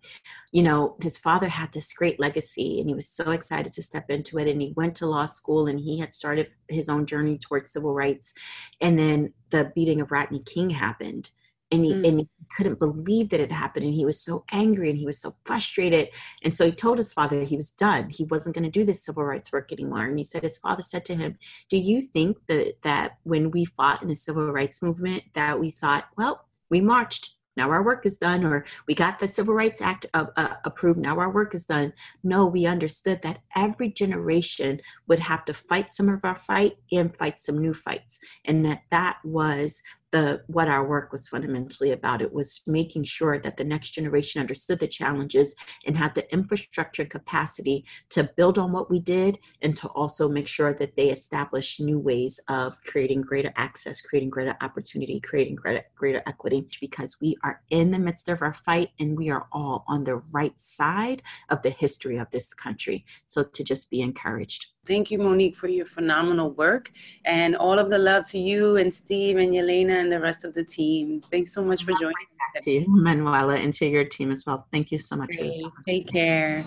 you 0.51 0.63
know, 0.63 0.95
his 1.01 1.17
father 1.17 1.47
had 1.47 1.71
this 1.73 1.93
great 1.93 2.19
legacy, 2.19 2.79
and 2.79 2.89
he 2.89 2.95
was 2.95 3.07
so 3.07 3.31
excited 3.31 3.71
to 3.73 3.83
step 3.83 4.09
into 4.09 4.37
it, 4.37 4.47
and 4.47 4.61
he 4.61 4.73
went 4.75 4.95
to 4.95 5.05
law 5.05 5.25
school, 5.25 5.67
and 5.67 5.79
he 5.79 5.99
had 5.99 6.13
started 6.13 6.49
his 6.69 6.89
own 6.89 7.05
journey 7.05 7.37
towards 7.37 7.73
civil 7.73 7.93
rights, 7.93 8.33
and 8.81 8.97
then 8.97 9.33
the 9.49 9.71
beating 9.75 10.01
of 10.01 10.11
Rodney 10.11 10.39
King 10.39 10.69
happened, 10.69 11.31
and 11.71 11.85
he, 11.85 11.93
mm. 11.93 12.07
and 12.07 12.19
he 12.21 12.29
couldn't 12.55 12.79
believe 12.79 13.29
that 13.29 13.39
it 13.39 13.51
happened 13.51 13.85
and 13.85 13.93
he 13.93 14.05
was 14.05 14.21
so 14.21 14.43
angry 14.51 14.89
and 14.89 14.97
he 14.97 15.05
was 15.05 15.19
so 15.19 15.35
frustrated 15.45 16.09
and 16.43 16.55
so 16.55 16.65
he 16.65 16.71
told 16.71 16.97
his 16.97 17.13
father 17.13 17.43
he 17.43 17.55
was 17.55 17.71
done 17.71 18.09
he 18.09 18.23
wasn't 18.25 18.53
going 18.53 18.63
to 18.63 18.71
do 18.71 18.85
this 18.85 19.05
civil 19.05 19.23
rights 19.23 19.51
work 19.51 19.71
anymore 19.71 20.05
and 20.05 20.17
he 20.17 20.23
said 20.23 20.43
his 20.43 20.57
father 20.57 20.81
said 20.81 21.05
to 21.05 21.15
him 21.15 21.37
do 21.69 21.77
you 21.77 22.01
think 22.01 22.37
that 22.47 22.73
that 22.81 23.17
when 23.23 23.51
we 23.51 23.65
fought 23.65 24.01
in 24.01 24.07
the 24.07 24.15
civil 24.15 24.51
rights 24.51 24.81
movement 24.81 25.23
that 25.33 25.59
we 25.59 25.69
thought 25.69 26.05
well 26.17 26.45
we 26.69 26.81
marched 26.81 27.35
now 27.57 27.69
our 27.69 27.83
work 27.83 28.05
is 28.05 28.17
done 28.17 28.45
or 28.45 28.65
we 28.87 28.95
got 28.95 29.19
the 29.19 29.27
civil 29.27 29.53
rights 29.53 29.81
act 29.81 30.05
uh, 30.13 30.25
uh, 30.37 30.55
approved 30.65 30.99
now 30.99 31.19
our 31.19 31.31
work 31.31 31.53
is 31.53 31.65
done 31.65 31.91
no 32.23 32.45
we 32.45 32.65
understood 32.65 33.21
that 33.21 33.39
every 33.55 33.89
generation 33.89 34.79
would 35.07 35.19
have 35.19 35.43
to 35.45 35.53
fight 35.53 35.93
some 35.93 36.09
of 36.09 36.21
our 36.23 36.35
fight 36.35 36.77
and 36.91 37.15
fight 37.17 37.39
some 37.39 37.59
new 37.59 37.73
fights 37.73 38.19
and 38.45 38.65
that 38.65 38.81
that 38.91 39.17
was 39.23 39.81
the 40.11 40.41
what 40.47 40.67
our 40.67 40.87
work 40.87 41.11
was 41.11 41.27
fundamentally 41.27 41.91
about. 41.91 42.21
It 42.21 42.33
was 42.33 42.61
making 42.65 43.03
sure 43.03 43.39
that 43.39 43.57
the 43.57 43.63
next 43.63 43.91
generation 43.91 44.41
understood 44.41 44.79
the 44.79 44.87
challenges 44.87 45.55
and 45.85 45.95
had 45.95 46.15
the 46.15 46.31
infrastructure 46.33 47.05
capacity 47.05 47.85
to 48.09 48.23
build 48.23 48.57
on 48.57 48.71
what 48.71 48.89
we 48.89 48.99
did 48.99 49.39
and 49.61 49.75
to 49.77 49.87
also 49.89 50.27
make 50.27 50.47
sure 50.47 50.73
that 50.73 50.95
they 50.95 51.09
establish 51.09 51.79
new 51.79 51.99
ways 51.99 52.39
of 52.49 52.81
creating 52.83 53.21
greater 53.21 53.53
access 53.55 54.01
creating 54.01 54.29
greater 54.29 54.55
opportunity 54.61 55.19
creating 55.19 55.55
greater, 55.55 55.83
greater 55.95 56.23
equity 56.27 56.65
because 56.79 57.17
we 57.21 57.35
are 57.43 57.61
in 57.69 57.91
the 57.91 57.99
midst 57.99 58.29
of 58.29 58.41
our 58.41 58.53
fight 58.53 58.89
and 58.99 59.17
we 59.17 59.29
are 59.29 59.47
all 59.51 59.83
on 59.87 60.03
the 60.03 60.15
right 60.31 60.59
side 60.59 61.21
of 61.49 61.61
the 61.61 61.69
history 61.69 62.17
of 62.17 62.29
this 62.31 62.53
country. 62.53 63.05
So 63.25 63.43
to 63.43 63.63
just 63.63 63.89
be 63.89 64.01
encouraged 64.01 64.67
Thank 64.85 65.11
you, 65.11 65.19
Monique, 65.19 65.55
for 65.55 65.67
your 65.67 65.85
phenomenal 65.85 66.51
work 66.51 66.91
and 67.25 67.55
all 67.55 67.77
of 67.77 67.89
the 67.89 67.97
love 67.97 68.25
to 68.31 68.39
you 68.39 68.77
and 68.77 68.91
Steve 68.91 69.37
and 69.37 69.53
Yelena 69.53 70.01
and 70.01 70.11
the 70.11 70.19
rest 70.19 70.43
of 70.43 70.53
the 70.53 70.63
team. 70.63 71.21
Thanks 71.31 71.53
so 71.53 71.63
much 71.63 71.83
for 71.83 71.91
joining. 71.91 72.15
To 72.61 72.71
you, 72.71 72.85
Manuela, 72.87 73.55
and 73.55 73.71
to 73.75 73.85
your 73.85 74.05
team 74.05 74.31
as 74.31 74.45
well. 74.45 74.65
Thank 74.71 74.91
you 74.91 74.97
so 74.97 75.15
much. 75.15 75.37
Take 75.85 76.07
care. 76.07 76.65